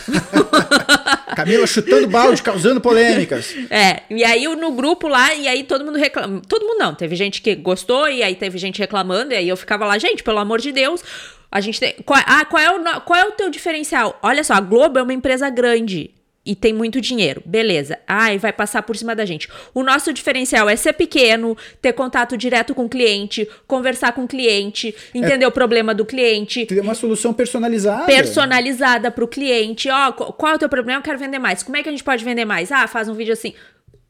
Camila 1.36 1.66
chutando 1.68 2.08
balde, 2.08 2.42
causando 2.42 2.80
polêmicas. 2.80 3.54
É, 3.70 4.02
e 4.10 4.24
aí 4.24 4.44
no 4.56 4.72
grupo 4.72 5.06
lá, 5.06 5.32
e 5.34 5.46
aí 5.46 5.62
todo 5.62 5.84
mundo 5.84 5.96
reclama. 5.96 6.42
Todo 6.48 6.66
mundo 6.66 6.78
não, 6.78 6.94
teve 6.94 7.14
gente 7.14 7.40
que 7.40 7.54
gostou, 7.54 8.08
e 8.08 8.24
aí 8.24 8.34
teve 8.34 8.58
gente 8.58 8.80
reclamando, 8.80 9.32
e 9.32 9.36
aí 9.36 9.48
eu 9.48 9.56
ficava 9.56 9.86
lá, 9.86 9.96
gente, 9.98 10.24
pelo 10.24 10.38
amor 10.38 10.60
de 10.60 10.72
Deus, 10.72 11.04
a 11.50 11.60
gente 11.60 11.78
tem. 11.78 11.94
Qual, 12.04 12.20
ah, 12.26 12.44
qual 12.44 12.60
é, 12.60 12.70
o, 12.70 13.00
qual 13.02 13.20
é 13.20 13.24
o 13.24 13.32
teu 13.32 13.50
diferencial? 13.50 14.18
Olha 14.20 14.42
só, 14.42 14.54
a 14.54 14.60
Globo 14.60 14.98
é 14.98 15.02
uma 15.02 15.14
empresa 15.14 15.48
grande 15.48 16.10
e 16.48 16.56
tem 16.56 16.72
muito 16.72 16.98
dinheiro. 16.98 17.42
Beleza. 17.44 17.98
Ai, 18.06 18.38
vai 18.38 18.54
passar 18.54 18.82
por 18.82 18.96
cima 18.96 19.14
da 19.14 19.26
gente. 19.26 19.46
O 19.74 19.82
nosso 19.82 20.14
diferencial 20.14 20.66
é 20.66 20.76
ser 20.76 20.94
pequeno, 20.94 21.54
ter 21.82 21.92
contato 21.92 22.38
direto 22.38 22.74
com 22.74 22.86
o 22.86 22.88
cliente, 22.88 23.46
conversar 23.66 24.12
com 24.12 24.24
o 24.24 24.26
cliente, 24.26 24.94
entender 25.14 25.44
é, 25.44 25.48
o 25.48 25.52
problema 25.52 25.94
do 25.94 26.06
cliente. 26.06 26.64
Ter 26.64 26.80
uma 26.80 26.94
solução 26.94 27.34
personalizada. 27.34 28.06
Personalizada 28.06 29.10
para 29.10 29.22
o 29.22 29.28
cliente. 29.28 29.90
Ó, 29.90 30.12
qual 30.12 30.52
é 30.52 30.56
o 30.56 30.58
teu 30.58 30.70
problema? 30.70 31.00
Eu 31.00 31.02
quero 31.02 31.18
vender 31.18 31.38
mais. 31.38 31.62
Como 31.62 31.76
é 31.76 31.82
que 31.82 31.88
a 31.90 31.92
gente 31.92 32.02
pode 32.02 32.24
vender 32.24 32.46
mais? 32.46 32.72
Ah, 32.72 32.86
faz 32.86 33.10
um 33.10 33.14
vídeo 33.14 33.34
assim 33.34 33.52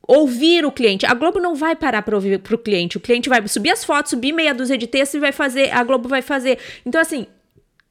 ouvir 0.07 0.64
o 0.64 0.72
cliente. 0.72 1.05
A 1.05 1.12
Globo 1.12 1.38
não 1.38 1.55
vai 1.55 1.77
parar 1.77 2.01
para 2.01 2.14
ouvir 2.14 2.38
para 2.38 2.55
o 2.55 2.59
cliente. 2.59 2.96
O 2.96 3.01
cliente 3.01 3.29
vai 3.29 3.46
subir 3.46 3.70
as 3.70 3.85
fotos, 3.85 4.09
subir 4.09 4.33
meia 4.33 4.55
dúzia 4.55 4.79
de 4.79 4.87
textos 4.87 5.18
e 5.18 5.20
vai 5.20 5.33
fazer. 5.33 5.70
A 5.70 5.85
Globo 5.85 6.09
vai 6.09 6.22
fazer. 6.22 6.59
Então, 6.87 6.98
assim, 6.98 7.27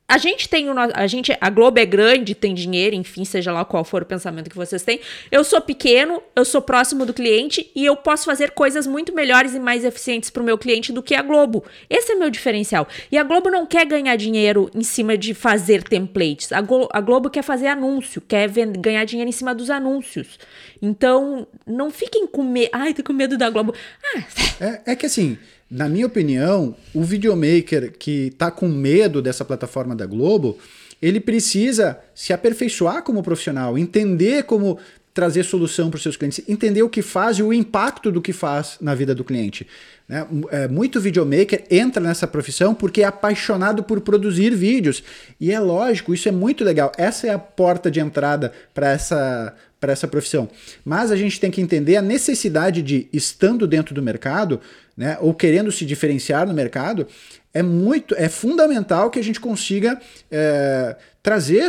a 0.08 0.18
gente 0.18 0.48
tem 0.48 0.70
o 0.70 0.74
a 0.94 1.06
gente 1.06 1.38
a 1.42 1.50
Globo 1.50 1.80
é 1.80 1.86
grande, 1.86 2.34
tem 2.34 2.54
dinheiro, 2.54 2.96
enfim, 2.96 3.26
seja 3.26 3.52
lá 3.52 3.66
qual 3.66 3.84
for 3.84 4.04
o 4.04 4.06
pensamento 4.06 4.50
que 4.50 4.56
vocês 4.56 4.82
têm. 4.82 5.02
Eu 5.30 5.44
sou 5.44 5.60
pequeno, 5.60 6.24
eu 6.34 6.46
sou 6.46 6.62
próximo 6.62 7.06
do 7.06 7.14
cliente 7.14 7.70
e 7.76 7.86
eu 7.86 7.96
posso 7.96 8.24
fazer 8.24 8.52
coisas 8.52 8.88
muito 8.88 9.14
melhores 9.14 9.54
e 9.54 9.60
mais 9.60 9.84
eficientes 9.84 10.30
para 10.30 10.42
o 10.42 10.46
meu 10.46 10.58
cliente 10.58 10.94
do 10.94 11.04
que 11.04 11.14
a 11.14 11.22
Globo. 11.22 11.66
Esse 11.90 12.14
é 12.14 12.16
meu 12.16 12.30
diferencial. 12.30 12.88
E 13.12 13.18
a 13.18 13.24
Globo 13.24 13.50
não 13.50 13.66
quer 13.66 13.86
ganhar 13.86 14.16
dinheiro 14.16 14.72
em 14.74 14.84
cima 14.84 15.18
de 15.18 15.34
fazer 15.34 15.84
templates. 15.84 16.54
A, 16.54 16.62
Glo 16.62 16.88
a 16.94 17.02
Globo 17.02 17.30
quer 17.30 17.44
fazer 17.44 17.68
anúncio, 17.68 18.22
quer 18.22 18.50
ganhar 18.50 19.04
dinheiro 19.04 19.28
em 19.28 19.34
cima 19.34 19.54
dos 19.54 19.70
anúncios. 19.70 20.40
Então, 20.82 21.46
não 21.66 21.92
fiquem 21.92 22.26
com 22.26 22.44
medo. 22.44 22.70
Ai, 22.72 22.94
tô 22.94 23.04
com 23.04 23.12
medo 23.12 23.38
da 23.38 23.50
Globo. 23.50 23.74
Ah. 24.16 24.24
É, 24.62 24.92
é 24.92 24.96
que 24.96 25.06
assim, 25.06 25.38
na 25.70 25.90
minha 25.90 26.06
opinião, 26.06 26.76
o 26.94 27.04
videomaker 27.04 27.94
que 27.98 28.28
está 28.28 28.50
com 28.50 28.68
medo 28.68 29.22
dessa 29.22 29.44
plataforma 29.44 29.96
da 29.96 30.06
Globo, 30.06 30.58
ele 31.02 31.20
precisa 31.20 32.00
se 32.16 32.34
aperfeiçoar 32.34 33.04
como 33.04 33.22
profissional, 33.22 33.78
entender 33.78 34.44
como 34.44 34.80
trazer 35.18 35.44
solução 35.44 35.90
para 35.90 35.98
os 35.98 36.04
seus 36.04 36.16
clientes, 36.16 36.44
entender 36.48 36.84
o 36.84 36.90
que 36.90 37.02
faz 37.02 37.40
e 37.40 37.44
o 37.44 37.52
impacto 37.52 38.12
do 38.12 38.22
que 38.22 38.32
faz 38.32 38.78
na 38.80 38.94
vida 38.94 39.16
do 39.16 39.24
cliente. 39.24 39.66
Né? 40.08 40.26
É, 40.52 40.68
muito 40.68 41.02
videomaker 41.02 41.66
entra 41.72 42.02
nessa 42.02 42.28
profissão 42.28 42.76
porque 42.76 43.02
é 43.02 43.06
apaixonado 43.06 43.84
por 43.84 44.00
produzir 44.02 44.56
vídeos. 44.56 45.04
E 45.40 45.52
é 45.52 45.60
lógico, 45.60 46.14
isso 46.14 46.30
é 46.30 46.32
muito 46.32 46.64
legal. 46.64 46.92
Essa 47.00 47.26
é 47.26 47.30
a 47.32 47.40
porta 47.40 47.90
de 47.90 48.00
entrada 48.00 48.54
para 48.76 48.92
essa, 48.92 49.56
para 49.80 49.94
essa 49.94 50.08
profissão. 50.08 50.50
Mas 50.84 51.12
a 51.12 51.16
gente 51.16 51.40
tem 51.40 51.52
que 51.52 51.62
entender 51.62 51.96
a 51.96 52.02
necessidade 52.02 52.82
de, 52.82 53.08
estando 53.14 53.68
dentro 53.68 53.94
do 53.94 54.02
mercado, 54.02 54.60
né, 54.96 55.18
ou 55.22 55.34
querendo 55.34 55.72
se 55.72 55.86
diferenciar 55.86 56.48
no 56.48 56.54
mercado, 56.54 57.08
é 57.54 57.62
muito, 57.62 58.16
é 58.18 58.28
fundamental 58.28 59.10
que 59.10 59.20
a 59.20 59.24
gente 59.24 59.40
consiga 59.40 60.00
é, 60.32 60.96
trazer, 61.22 61.68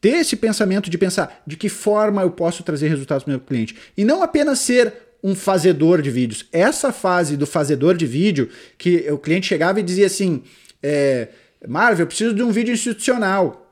ter 0.00 0.16
esse 0.16 0.36
pensamento 0.36 0.90
de 0.90 0.98
pensar 0.98 1.42
de 1.46 1.56
que 1.56 1.68
forma 1.68 2.22
eu 2.22 2.30
posso 2.30 2.62
trazer 2.62 2.88
resultados 2.88 3.24
para 3.24 3.30
o 3.30 3.36
meu 3.36 3.40
cliente. 3.40 3.76
E 3.96 4.04
não 4.04 4.22
apenas 4.22 4.58
ser 4.58 4.92
um 5.22 5.34
fazedor 5.34 6.00
de 6.00 6.10
vídeos. 6.10 6.46
Essa 6.50 6.92
fase 6.92 7.36
do 7.36 7.46
fazedor 7.46 7.96
de 7.96 8.06
vídeo, 8.06 8.48
que 8.78 9.10
o 9.10 9.18
cliente 9.18 9.46
chegava 9.46 9.78
e 9.78 9.82
dizia 9.82 10.06
assim: 10.06 10.42
é, 10.82 11.28
Marvel, 11.68 12.04
eu 12.04 12.06
preciso 12.06 12.34
de 12.34 12.42
um 12.42 12.50
vídeo 12.50 12.72
institucional. 12.72 13.66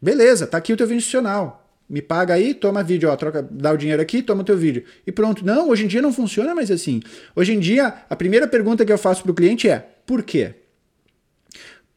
Beleza, 0.00 0.46
tá 0.46 0.58
aqui 0.58 0.72
o 0.72 0.76
teu 0.76 0.86
vídeo 0.86 0.98
institucional 0.98 1.61
me 1.92 2.00
paga 2.00 2.32
aí, 2.32 2.54
toma 2.54 2.82
vídeo, 2.82 3.10
ó, 3.10 3.16
troca, 3.16 3.46
dá 3.50 3.70
o 3.70 3.76
dinheiro 3.76 4.00
aqui, 4.00 4.22
toma 4.22 4.40
o 4.40 4.44
teu 4.44 4.56
vídeo. 4.56 4.82
E 5.06 5.12
pronto. 5.12 5.44
Não, 5.44 5.68
hoje 5.68 5.84
em 5.84 5.86
dia 5.86 6.00
não 6.00 6.10
funciona 6.10 6.54
mais 6.54 6.70
assim. 6.70 7.02
Hoje 7.36 7.52
em 7.52 7.60
dia, 7.60 7.94
a 8.08 8.16
primeira 8.16 8.48
pergunta 8.48 8.82
que 8.82 8.90
eu 8.90 8.96
faço 8.96 9.22
para 9.22 9.30
o 9.30 9.34
cliente 9.34 9.68
é: 9.68 9.90
por 10.06 10.22
quê? 10.22 10.54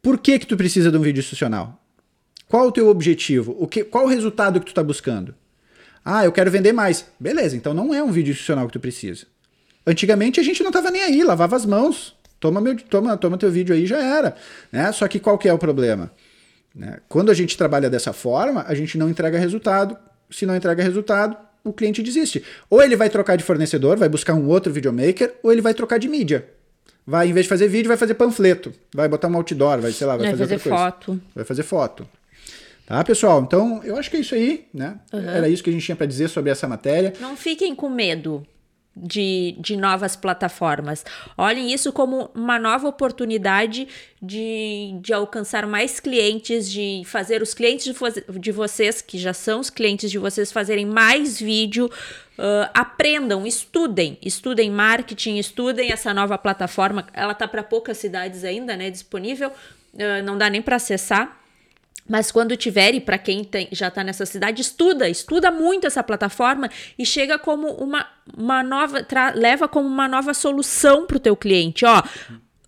Por 0.01 0.17
que 0.17 0.37
que 0.37 0.45
tu 0.45 0.57
precisa 0.57 0.91
de 0.91 0.97
um 0.97 1.01
vídeo 1.01 1.21
institucional? 1.21 1.81
Qual 2.49 2.67
o 2.67 2.73
teu 2.73 2.89
objetivo? 2.89 3.55
O 3.57 3.69
que, 3.69 3.85
qual 3.85 4.03
o 4.03 4.09
resultado 4.09 4.59
que 4.59 4.65
tu 4.65 4.69
está 4.69 4.83
buscando? 4.83 5.33
Ah, 6.03 6.25
eu 6.25 6.31
quero 6.33 6.51
vender 6.51 6.73
mais. 6.73 7.05
Beleza, 7.17 7.55
então 7.55 7.73
não 7.73 7.93
é 7.93 8.03
um 8.03 8.11
vídeo 8.11 8.31
institucional 8.31 8.67
que 8.67 8.73
tu 8.73 8.81
precisa. 8.81 9.25
Antigamente 9.87 10.41
a 10.41 10.43
gente 10.43 10.61
não 10.61 10.71
estava 10.71 10.91
nem 10.91 11.03
aí, 11.03 11.23
lavava 11.23 11.55
as 11.55 11.65
mãos. 11.65 12.13
Toma, 12.37 12.59
meu, 12.59 12.75
toma, 12.75 13.15
toma 13.15 13.37
teu 13.37 13.49
vídeo 13.49 13.73
aí 13.73 13.87
já 13.87 14.03
era. 14.03 14.35
Né? 14.73 14.91
Só 14.91 15.07
que 15.07 15.21
qual 15.21 15.37
que 15.37 15.47
é 15.47 15.53
o 15.53 15.57
problema? 15.57 16.11
Né? 16.75 16.97
Quando 17.07 17.31
a 17.31 17.33
gente 17.33 17.57
trabalha 17.57 17.89
dessa 17.89 18.11
forma, 18.11 18.65
a 18.67 18.75
gente 18.75 18.97
não 18.97 19.09
entrega 19.09 19.39
resultado. 19.39 19.97
Se 20.29 20.45
não 20.45 20.55
entrega 20.55 20.83
resultado, 20.83 21.37
o 21.63 21.71
cliente 21.71 22.03
desiste. 22.03 22.43
Ou 22.69 22.83
ele 22.83 22.95
vai 22.95 23.09
trocar 23.09 23.35
de 23.35 23.43
fornecedor, 23.43 23.97
vai 23.97 24.09
buscar 24.09 24.33
um 24.33 24.47
outro 24.47 24.73
videomaker, 24.73 25.33
ou 25.41 25.51
ele 25.51 25.61
vai 25.61 25.73
trocar 25.73 25.97
de 25.97 26.09
mídia. 26.09 26.45
Vai, 27.07 27.29
em 27.29 27.33
vez 27.33 27.45
de 27.45 27.49
fazer 27.49 27.67
vídeo, 27.67 27.87
vai 27.87 27.97
fazer 27.97 28.15
panfleto. 28.15 28.73
Vai 28.93 29.07
botar 29.07 29.27
um 29.27 29.35
outdoor, 29.35 29.79
vai, 29.79 29.91
sei 29.91 30.07
lá, 30.07 30.17
vai, 30.17 30.27
vai 30.27 30.37
fazer, 30.37 30.57
fazer 30.57 30.69
foto. 30.69 31.21
Vai 31.35 31.45
fazer 31.45 31.63
foto. 31.63 32.09
Tá, 32.85 33.03
pessoal? 33.03 33.41
Então, 33.41 33.81
eu 33.83 33.95
acho 33.95 34.09
que 34.11 34.17
é 34.17 34.19
isso 34.19 34.35
aí, 34.35 34.67
né? 34.73 34.99
Uhum. 35.13 35.19
Era 35.19 35.49
isso 35.49 35.63
que 35.63 35.69
a 35.69 35.73
gente 35.73 35.85
tinha 35.85 35.95
para 35.95 36.05
dizer 36.05 36.27
sobre 36.27 36.51
essa 36.51 36.67
matéria. 36.67 37.13
Não 37.19 37.35
fiquem 37.35 37.73
com 37.73 37.89
medo 37.89 38.45
de, 38.95 39.55
de 39.59 39.75
novas 39.75 40.15
plataformas. 40.15 41.03
Olhem 41.37 41.73
isso 41.73 41.91
como 41.91 42.31
uma 42.33 42.57
nova 42.57 42.87
oportunidade 42.87 43.87
de, 44.21 44.95
de 45.01 45.13
alcançar 45.13 45.67
mais 45.67 45.99
clientes, 45.99 46.71
de 46.71 47.03
fazer 47.05 47.41
os 47.41 47.53
clientes 47.53 47.85
de, 47.85 48.39
de 48.39 48.51
vocês, 48.51 49.01
que 49.01 49.17
já 49.17 49.33
são 49.33 49.59
os 49.59 49.69
clientes 49.69 50.09
de 50.09 50.17
vocês, 50.17 50.51
fazerem 50.51 50.85
mais 50.85 51.39
vídeo. 51.39 51.89
Uh, 52.37 52.67
aprendam, 52.73 53.45
estudem, 53.45 54.17
estudem 54.21 54.69
marketing, 54.69 55.37
estudem 55.37 55.91
essa 55.91 56.13
nova 56.13 56.37
plataforma. 56.37 57.07
Ela 57.13 57.33
tá 57.33 57.47
para 57.47 57.63
poucas 57.63 57.97
cidades 57.97 58.43
ainda, 58.43 58.75
né? 58.75 58.89
Disponível, 58.89 59.49
uh, 59.49 60.23
não 60.23 60.37
dá 60.37 60.49
nem 60.49 60.61
para 60.61 60.75
acessar 60.77 61.44
mas 62.07 62.31
quando 62.31 62.55
tiver, 62.55 62.93
e 62.93 63.01
para 63.01 63.17
quem 63.17 63.43
tem, 63.43 63.67
já 63.71 63.87
está 63.87 64.03
nessa 64.03 64.25
cidade, 64.25 64.61
estuda, 64.61 65.09
estuda 65.09 65.49
muito 65.49 65.87
essa 65.87 66.03
plataforma 66.03 66.69
e 66.97 67.05
chega 67.05 67.39
como 67.39 67.67
uma, 67.73 68.07
uma 68.37 68.61
nova, 68.61 69.05
leva 69.33 69.67
como 69.67 69.87
uma 69.87 70.07
nova 70.07 70.33
solução 70.33 71.05
para 71.07 71.17
o 71.17 71.19
teu 71.19 71.35
cliente. 71.35 71.83
Ó, 71.85 72.03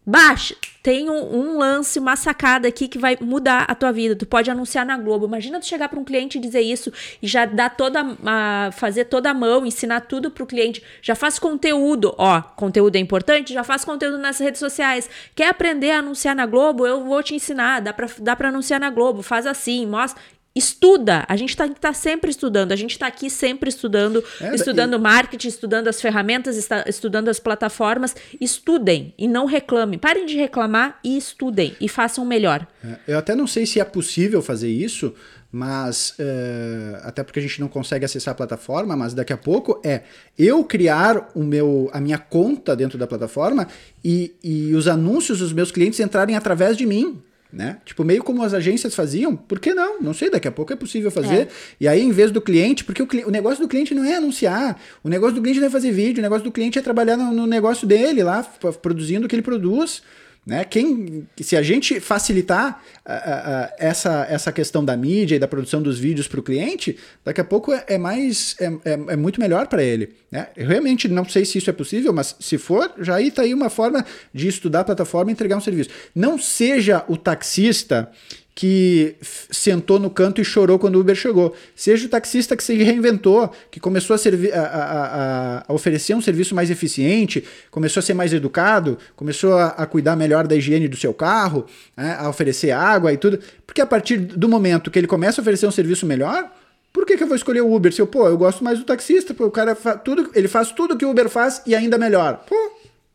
baixa, 0.08 0.56
tem 0.82 1.10
um, 1.10 1.36
um, 1.36 1.58
lance, 1.58 2.00
uma 2.00 2.16
sacada 2.16 2.66
aqui 2.66 2.88
que 2.88 2.98
vai 2.98 3.18
mudar 3.20 3.66
a 3.68 3.76
tua 3.76 3.92
vida. 3.92 4.16
Tu 4.16 4.26
pode 4.26 4.50
anunciar 4.50 4.86
na 4.86 4.98
Globo. 4.98 5.26
Imagina 5.26 5.60
tu 5.60 5.66
chegar 5.66 5.90
para 5.90 6.00
um 6.00 6.04
cliente 6.06 6.38
e 6.38 6.42
dizer 6.42 6.62
isso 6.62 6.94
e 7.22 7.28
já 7.28 7.46
dar 7.46 7.72
toda 7.72 8.16
a, 8.26 8.70
fazer 8.72 9.04
toda 9.04 9.30
a 9.30 9.34
mão, 9.34 9.66
ensinar 9.66 10.00
tudo 10.00 10.32
pro 10.32 10.46
cliente. 10.46 10.82
Já 11.02 11.14
faz 11.14 11.38
conteúdo, 11.38 12.16
ó, 12.18 12.42
conteúdo 12.42 12.96
é 12.96 13.00
importante, 13.00 13.54
já 13.54 13.66
faz 13.66 13.84
conteúdo 13.84 14.18
nas 14.18 14.40
redes 14.40 14.60
sociais. 14.60 15.10
Quer 15.36 15.50
aprender 15.50 15.92
a 15.92 16.00
anunciar 16.00 16.34
na 16.34 16.46
Globo? 16.46 16.88
Eu 16.88 17.04
vou 17.04 17.22
te 17.22 17.36
ensinar, 17.36 17.82
dá 17.82 17.92
para 17.92 18.08
dá 18.20 18.34
para 18.34 18.48
anunciar 18.48 18.80
na 18.80 18.90
Globo, 18.90 19.22
faz 19.22 19.46
assim, 19.46 19.86
mostra 19.86 20.22
estuda. 20.58 21.26
A 21.28 21.36
gente 21.36 21.50
está 21.50 21.68
tá 21.70 21.94
sempre 21.94 22.30
estudando. 22.30 22.72
A 22.72 22.76
gente 22.76 22.92
está 22.92 23.08
aqui 23.08 23.30
sempre 23.30 23.70
estudando, 23.70 24.24
é, 24.42 24.56
estudando 24.56 24.96
e... 24.96 25.00
marketing, 25.00 25.48
estudando 25.48 25.88
as 25.88 26.02
ferramentas, 26.02 26.58
está, 26.58 26.84
estudando 26.88 27.30
as 27.30 27.40
plataformas. 27.40 28.16
Estudem 28.40 29.14
e 29.18 29.28
não 29.28 29.46
reclamem. 29.46 30.00
Parem 30.00 30.26
de 30.26 30.36
reclamar 30.36 31.00
e 31.04 31.18
estudem 31.18 31.76
e 31.80 31.88
façam 31.88 32.26
melhor. 32.26 32.68
É, 32.84 33.14
eu 33.14 33.18
até 33.18 33.36
não 33.36 33.48
sei 33.48 33.66
se 33.66 33.80
é 33.80 33.86
possível 33.86 34.42
fazer 34.42 34.70
isso, 34.70 35.14
mas 35.52 36.14
é, 36.20 37.00
até 37.04 37.24
porque 37.24 37.40
a 37.40 37.42
gente 37.42 37.60
não 37.60 37.68
consegue 37.68 38.06
acessar 38.06 38.34
a 38.34 38.36
plataforma, 38.36 38.96
mas 38.96 39.14
daqui 39.14 39.32
a 39.32 39.38
pouco 39.38 39.82
é 39.84 40.04
eu 40.38 40.64
criar 40.64 41.30
o 41.34 41.44
meu, 41.44 41.90
a 41.94 42.02
minha 42.02 42.18
conta 42.18 42.76
dentro 42.76 42.98
da 42.98 43.08
plataforma 43.08 43.68
e, 44.04 44.36
e 44.44 44.76
os 44.76 44.88
anúncios 44.88 45.40
dos 45.40 45.54
meus 45.54 45.72
clientes 45.72 46.00
entrarem 46.00 46.36
através 46.36 46.76
de 46.76 46.86
mim. 46.86 47.22
Né? 47.52 47.78
Tipo, 47.86 48.04
meio 48.04 48.24
como 48.24 48.44
as 48.44 48.54
agências 48.54 48.94
faziam, 48.94 49.36
por 49.36 49.60
que 49.60 49.74
não? 49.74 50.02
Não 50.02 50.14
sei, 50.14 50.30
daqui 50.30 50.50
a 50.50 50.52
pouco 50.52 50.74
é 50.74 50.76
possível 50.76 51.10
fazer. 51.10 51.44
É. 51.44 51.48
E 51.80 51.88
aí, 51.88 52.02
em 52.02 52.12
vez 52.12 52.30
do 52.30 52.42
cliente, 52.42 52.84
porque 52.84 53.02
o, 53.02 53.08
o, 53.28 53.32
negócio 53.32 53.64
do 53.64 53.70
cliente 53.70 53.96
não 53.96 54.04
é 54.04 54.16
anunciar, 54.16 54.80
o 55.02 55.08
negócio 55.08 55.36
do 55.36 55.42
cliente 55.42 55.62
não 55.62 55.68
é 55.68 55.70
fazer 55.70 55.92
vídeo, 55.92 56.20
o 56.20 56.24
negócio 56.24 56.44
do 56.44 56.52
cliente 56.52 56.78
é 56.78 56.82
trabalhar 56.82 57.16
no, 57.16 57.32
no 57.32 57.48
negócio 57.48 57.88
dele 57.88 58.22
lá, 58.22 58.44
produzindo 58.82 59.26
o 59.26 59.30
que 59.30 59.36
ele 59.36 59.42
produz. 59.42 60.04
Né? 60.48 60.64
Quem, 60.64 61.28
se 61.42 61.58
a 61.58 61.62
gente 61.62 62.00
facilitar 62.00 62.82
uh, 63.06 63.12
uh, 63.12 63.74
essa, 63.78 64.26
essa 64.30 64.50
questão 64.50 64.84
da 64.84 64.96
mídia 64.96 65.36
e 65.36 65.40
da 65.40 65.48
produção 65.48 65.82
dos 65.82 66.00
vídeos 66.00 66.26
para 66.26 66.40
o 66.40 66.44
cliente, 66.44 66.98
daqui 67.26 67.42
a 67.42 67.44
pouco 67.44 67.74
é, 67.74 67.84
é 67.86 67.98
mais 67.98 68.56
é, 68.62 68.66
é, 68.86 68.94
é, 69.10 69.16
muito 69.18 69.42
melhor 69.42 69.68
para 69.68 69.84
ele. 69.84 70.16
Né? 70.32 70.48
Eu 70.56 70.66
realmente 70.66 71.10
não 71.10 71.28
sei 71.28 71.44
se 71.44 71.58
isso 71.58 71.70
é 71.70 71.74
possível, 71.74 72.14
mas 72.14 72.34
se 72.40 72.58
for, 72.58 72.94
já 73.02 73.16
aí 73.16 73.28
está 73.28 73.42
aí 73.42 73.54
uma 73.54 73.70
forma 73.70 74.06
de 74.34 74.48
estudar 74.48 74.80
a 74.80 74.86
plataforma 74.86 75.30
e 75.30 75.34
entregar 75.34 75.58
um 75.58 75.62
serviço. 75.62 75.90
Não 76.16 76.40
seja 76.40 77.04
o 77.10 77.18
taxista 77.18 78.10
que 78.58 79.16
sentou 79.22 80.00
no 80.00 80.10
canto 80.10 80.42
e 80.42 80.44
chorou 80.44 80.80
quando 80.80 80.96
o 80.96 81.02
Uber 81.02 81.16
chegou. 81.16 81.56
Seja 81.76 82.08
o 82.08 82.10
taxista 82.10 82.58
que 82.58 82.64
se 82.64 82.74
reinventou, 82.74 83.52
que 83.70 83.80
começou 83.80 84.16
a, 84.16 84.20
a, 84.20 84.62
a, 84.62 85.64
a, 85.68 85.74
oferecer 85.74 86.16
um 86.16 86.22
serviço 86.22 86.56
mais 86.56 86.72
eficiente, 86.72 87.44
começou 87.70 88.00
a 88.00 88.04
ser 88.04 88.16
mais 88.16 88.34
educado, 88.34 88.98
começou 89.16 89.54
a, 89.60 89.86
cuidar 89.86 90.16
melhor 90.16 90.48
da 90.48 90.56
higiene 90.56 90.88
do 90.88 90.98
seu 90.98 91.14
carro, 91.14 91.68
né, 91.96 92.18
a 92.20 92.28
oferecer 92.28 92.72
água 92.72 93.14
e 93.14 93.18
tudo. 93.18 93.40
Porque 93.64 93.80
a 93.80 93.86
partir 93.86 94.18
do 94.18 94.50
momento 94.50 94.90
que 94.90 94.98
ele 94.98 95.06
começa 95.06 95.40
a 95.40 95.44
oferecer 95.44 95.68
um 95.68 95.72
serviço 95.72 96.08
melhor, 96.08 96.52
por 96.92 97.06
que, 97.06 97.16
que 97.16 97.22
eu 97.22 97.28
vou 97.28 97.36
escolher 97.36 97.62
o 97.62 97.72
Uber? 97.72 97.94
Se 97.94 98.02
eu, 98.02 98.08
pô, 98.08 98.28
eu 98.28 98.40
gosto 98.40 98.64
mais 98.64 98.80
do 98.80 98.86
taxista, 98.86 99.36
pô, 99.36 99.46
o 99.46 99.52
cara 99.52 99.76
fa 99.76 99.96
tudo, 99.96 100.32
ele 100.34 100.48
faz 100.48 100.72
tudo 100.72 100.98
que 100.98 101.06
o 101.06 101.12
Uber 101.12 101.30
faz 101.30 101.62
e 101.68 101.76
ainda 101.76 101.96
melhor. 101.96 102.44
Pô, 102.48 102.56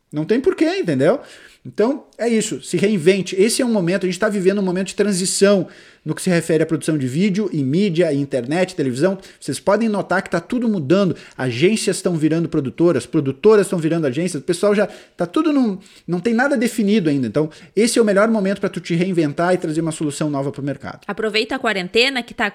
não 0.09 0.23
tem 0.23 0.39
porquê, 0.39 0.77
entendeu? 0.77 1.19
Então, 1.65 2.05
é 2.17 2.27
isso, 2.27 2.61
se 2.61 2.75
reinvente. 2.75 3.35
Esse 3.35 3.61
é 3.61 3.65
um 3.65 3.71
momento, 3.71 4.03
a 4.03 4.07
gente 4.07 4.15
está 4.15 4.27
vivendo 4.27 4.59
um 4.59 4.63
momento 4.63 4.87
de 4.87 4.95
transição 4.95 5.67
no 6.03 6.13
que 6.13 6.21
se 6.21 6.29
refere 6.29 6.63
à 6.63 6.65
produção 6.65 6.97
de 6.97 7.07
vídeo 7.07 7.49
e 7.51 7.63
mídia, 7.63 8.11
e 8.11 8.19
internet, 8.19 8.75
televisão. 8.75 9.17
Vocês 9.39 9.59
podem 9.59 9.87
notar 9.89 10.21
que 10.21 10.27
está 10.27 10.39
tudo 10.39 10.67
mudando. 10.67 11.15
Agências 11.37 11.97
estão 11.97 12.15
virando 12.15 12.49
produtoras, 12.49 13.05
produtoras 13.05 13.67
estão 13.67 13.79
virando 13.79 14.07
agências, 14.07 14.41
o 14.41 14.45
pessoal 14.45 14.75
já 14.75 14.85
está 14.85 15.25
tudo 15.25 15.53
num. 15.53 15.77
não 16.07 16.19
tem 16.19 16.33
nada 16.33 16.57
definido 16.57 17.09
ainda. 17.09 17.27
Então, 17.27 17.49
esse 17.75 17.97
é 17.97 18.01
o 18.01 18.05
melhor 18.05 18.27
momento 18.27 18.59
para 18.59 18.69
tu 18.69 18.79
te 18.79 18.95
reinventar 18.95 19.53
e 19.53 19.57
trazer 19.57 19.81
uma 19.81 19.91
solução 19.91 20.29
nova 20.29 20.51
para 20.51 20.61
o 20.61 20.63
mercado. 20.63 21.01
Aproveita 21.07 21.55
a 21.55 21.59
quarentena, 21.59 22.21
que 22.23 22.33
tá, 22.33 22.51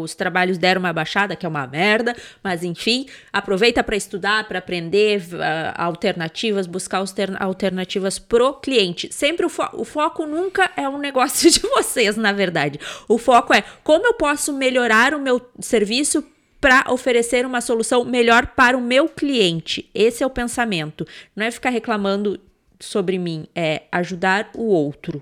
os 0.00 0.14
trabalhos 0.14 0.58
deram 0.58 0.80
uma 0.80 0.92
baixada, 0.92 1.36
que 1.36 1.46
é 1.46 1.48
uma 1.48 1.66
merda, 1.66 2.14
mas 2.42 2.62
enfim, 2.62 3.06
aproveita 3.32 3.82
para 3.82 3.96
estudar, 3.96 4.46
para 4.46 4.58
aprender 4.58 5.20
uh, 5.20 5.74
alternativas, 5.76 6.66
buscar 6.66 7.02
alternativas 7.38 8.18
pro 8.18 8.54
cliente. 8.54 9.08
Sempre 9.12 9.46
o, 9.46 9.48
fo 9.48 9.64
o 9.72 9.84
foco 9.84 10.26
nunca 10.26 10.70
é 10.76 10.88
um 10.88 10.98
negócio 11.04 11.50
de 11.50 11.60
vocês, 11.60 12.16
na 12.16 12.32
verdade. 12.32 12.73
O 13.08 13.18
foco 13.18 13.52
é 13.54 13.62
como 13.82 14.06
eu 14.06 14.14
posso 14.14 14.52
melhorar 14.52 15.14
o 15.14 15.20
meu 15.20 15.40
serviço 15.60 16.24
para 16.60 16.90
oferecer 16.90 17.44
uma 17.44 17.60
solução 17.60 18.04
melhor 18.04 18.46
para 18.48 18.76
o 18.76 18.80
meu 18.80 19.08
cliente. 19.08 19.90
Esse 19.94 20.22
é 20.22 20.26
o 20.26 20.30
pensamento. 20.30 21.06
Não 21.36 21.44
é 21.44 21.50
ficar 21.50 21.70
reclamando 21.70 22.40
sobre 22.80 23.18
mim, 23.18 23.46
é 23.54 23.82
ajudar 23.92 24.50
o 24.54 24.64
outro. 24.64 25.20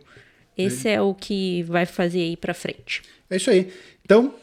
Esse 0.57 0.88
é, 0.88 1.01
o 1.01 1.15
que 1.15 1.62
vai 1.65 1.87
fazer 1.87 2.21
aí 2.21 2.37
para 2.37 2.55
frente. 2.55 3.03
É 3.29 3.37
isso 3.37 3.51
aí. 3.51 3.73
Então, 4.05 4.35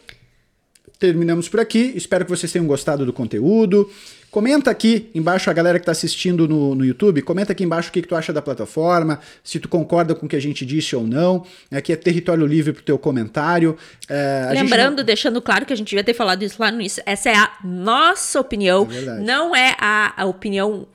terminamos 0.97 1.47
por 1.47 1.59
aqui. 1.59 1.93
Espero 1.95 2.25
que 2.25 2.31
vocês 2.31 2.51
tenham 2.51 2.67
gostado 2.67 3.05
do 3.05 3.13
conteúdo. 3.13 3.89
Comenta 4.31 4.69
aqui 4.69 5.09
embaixo, 5.15 5.49
a 5.49 5.53
galera 5.53 5.79
que 5.79 5.83
está 5.83 5.91
assistindo 5.91 6.47
no, 6.47 6.75
no 6.75 6.85
YouTube, 6.85 7.21
comenta 7.21 7.51
aqui 7.51 7.63
embaixo 7.63 7.89
o 7.89 7.91
que, 7.91 8.01
que, 8.01 8.07
tu 8.07 8.15
acha 8.15 8.31
da 8.31 8.41
plataforma, 8.41 9.19
se 9.43 9.59
tu 9.59 9.67
concorda 9.67 10.13
com 10.13 10.25
o 10.25 10.29
que 10.29 10.35
a 10.35 10.41
gente 10.41 10.65
disse 10.65 10.95
ou 10.95 11.05
não. 11.05 11.45
Aqui 11.71 11.93
é 11.93 11.95
território 11.95 12.45
livre 12.45 12.73
para 12.73 12.81
o 12.81 12.83
teu 12.83 12.99
comentário. 12.99 13.75
É, 14.07 14.49
Lembrando, 14.53 14.97
não... 14.97 15.03
deixando 15.03 15.41
claro 15.41 15.65
que 15.65 15.73
a 15.73 15.75
gente 15.75 15.89
devia 15.89 16.03
ter 16.03 16.13
falado 16.13 16.43
isso 16.43 16.57
lá 16.59 16.71
no 16.71 16.79
início, 16.79 17.01
essa 17.05 17.29
é 17.29 17.35
a 17.35 17.51
nossa 17.63 18.39
opinião, 18.39 18.87
é 18.91 19.19
não 19.19 19.55
é 19.55 19.75
a, 19.79 20.13
a 20.15 20.25
opinião 20.25 20.87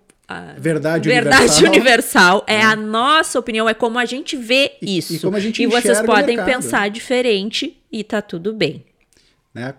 verdade, 0.59 1.09
verdade 1.09 1.65
universal, 1.65 1.69
universal 1.69 2.45
é, 2.47 2.55
é, 2.55 2.63
a 2.63 2.77
nossa 2.77 3.39
opinião, 3.39 3.69
é 3.69 3.75
como 3.75 3.99
a 3.99 4.05
gente 4.05 4.37
vê 4.37 4.73
isso. 4.81 5.13
E, 5.13 5.17
e 5.17 5.19
como 5.19 5.37
a 5.37 5.41
gente 5.41 5.63
E 5.63 5.67
vocês 5.67 6.01
podem 6.03 6.43
pensar 6.45 6.89
diferente 6.89 7.77
e 7.91 8.03
tá 8.03 8.23
tudo 8.23 8.53
bem. 8.53 8.85
Né? 9.55 9.73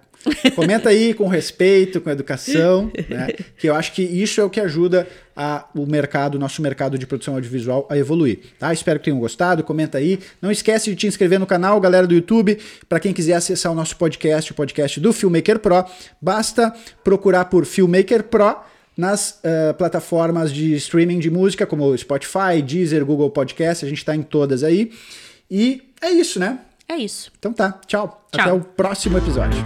Comenta 0.55 0.89
aí 0.89 1.13
com 1.13 1.27
respeito, 1.27 1.99
com 1.99 2.09
educação, 2.09 2.89
né? 3.09 3.27
que 3.59 3.67
eu 3.67 3.75
acho 3.75 3.91
que 3.91 4.01
isso 4.01 4.39
é 4.39 4.43
o 4.43 4.49
que 4.49 4.59
ajuda 4.59 5.05
a, 5.35 5.67
o 5.75 5.85
mercado, 5.85 6.35
o 6.35 6.39
nosso 6.39 6.61
mercado 6.61 6.97
de 6.97 7.05
produção 7.05 7.35
audiovisual 7.35 7.85
a 7.91 7.97
evoluir. 7.97 8.39
Tá? 8.57 8.73
Espero 8.73 8.99
que 8.99 9.05
tenham 9.05 9.19
gostado, 9.19 9.63
comenta 9.63 9.97
aí. 9.97 10.19
Não 10.41 10.49
esquece 10.49 10.89
de 10.89 10.95
te 10.95 11.07
inscrever 11.07 11.39
no 11.39 11.45
canal, 11.45 11.79
galera 11.81 12.07
do 12.07 12.15
YouTube. 12.15 12.57
Para 12.87 12.99
quem 13.01 13.13
quiser 13.13 13.33
acessar 13.33 13.71
o 13.71 13.75
nosso 13.75 13.97
podcast, 13.97 14.51
o 14.51 14.55
podcast 14.55 14.99
do 14.99 15.11
Filmmaker 15.11 15.59
Pro, 15.59 15.83
basta 16.21 16.73
procurar 17.03 17.45
por 17.45 17.65
Filmmaker 17.65 18.23
Pro 18.23 18.55
nas 18.97 19.41
uh, 19.43 19.73
plataformas 19.77 20.53
de 20.53 20.73
streaming 20.75 21.19
de 21.19 21.29
música, 21.29 21.65
como 21.65 21.95
Spotify, 21.97 22.61
Deezer, 22.65 23.05
Google 23.05 23.29
Podcast, 23.29 23.85
a 23.85 23.89
gente 23.89 23.97
está 23.97 24.15
em 24.15 24.21
todas 24.21 24.63
aí. 24.63 24.91
E 25.51 25.83
é 26.01 26.11
isso, 26.11 26.39
né? 26.39 26.59
É 26.87 26.95
isso. 26.95 27.31
Então 27.37 27.51
tá, 27.51 27.79
tchau. 27.87 28.25
tchau. 28.31 28.41
Até 28.41 28.53
o 28.53 28.61
próximo 28.61 29.17
episódio. 29.17 29.63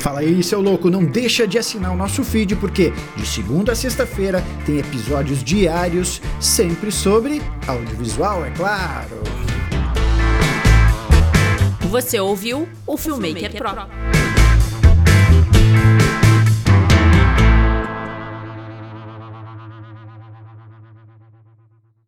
Fala 0.00 0.20
aí, 0.20 0.42
seu 0.42 0.60
louco, 0.60 0.88
não 0.88 1.04
deixa 1.04 1.46
de 1.46 1.58
assinar 1.58 1.92
o 1.92 1.96
nosso 1.96 2.24
feed 2.24 2.56
porque 2.56 2.92
de 3.16 3.26
segunda 3.26 3.72
a 3.72 3.74
sexta-feira 3.74 4.42
tem 4.64 4.78
episódios 4.78 5.44
diários, 5.44 6.22
sempre 6.40 6.90
sobre 6.90 7.42
audiovisual, 7.66 8.44
é 8.44 8.50
claro. 8.50 9.22
Você 11.90 12.18
ouviu 12.20 12.68
o 12.86 12.96
Filmmaker, 12.96 13.50
Filmmaker 13.50 13.62
Pro. 13.62 13.70
Pro. 13.70 14.27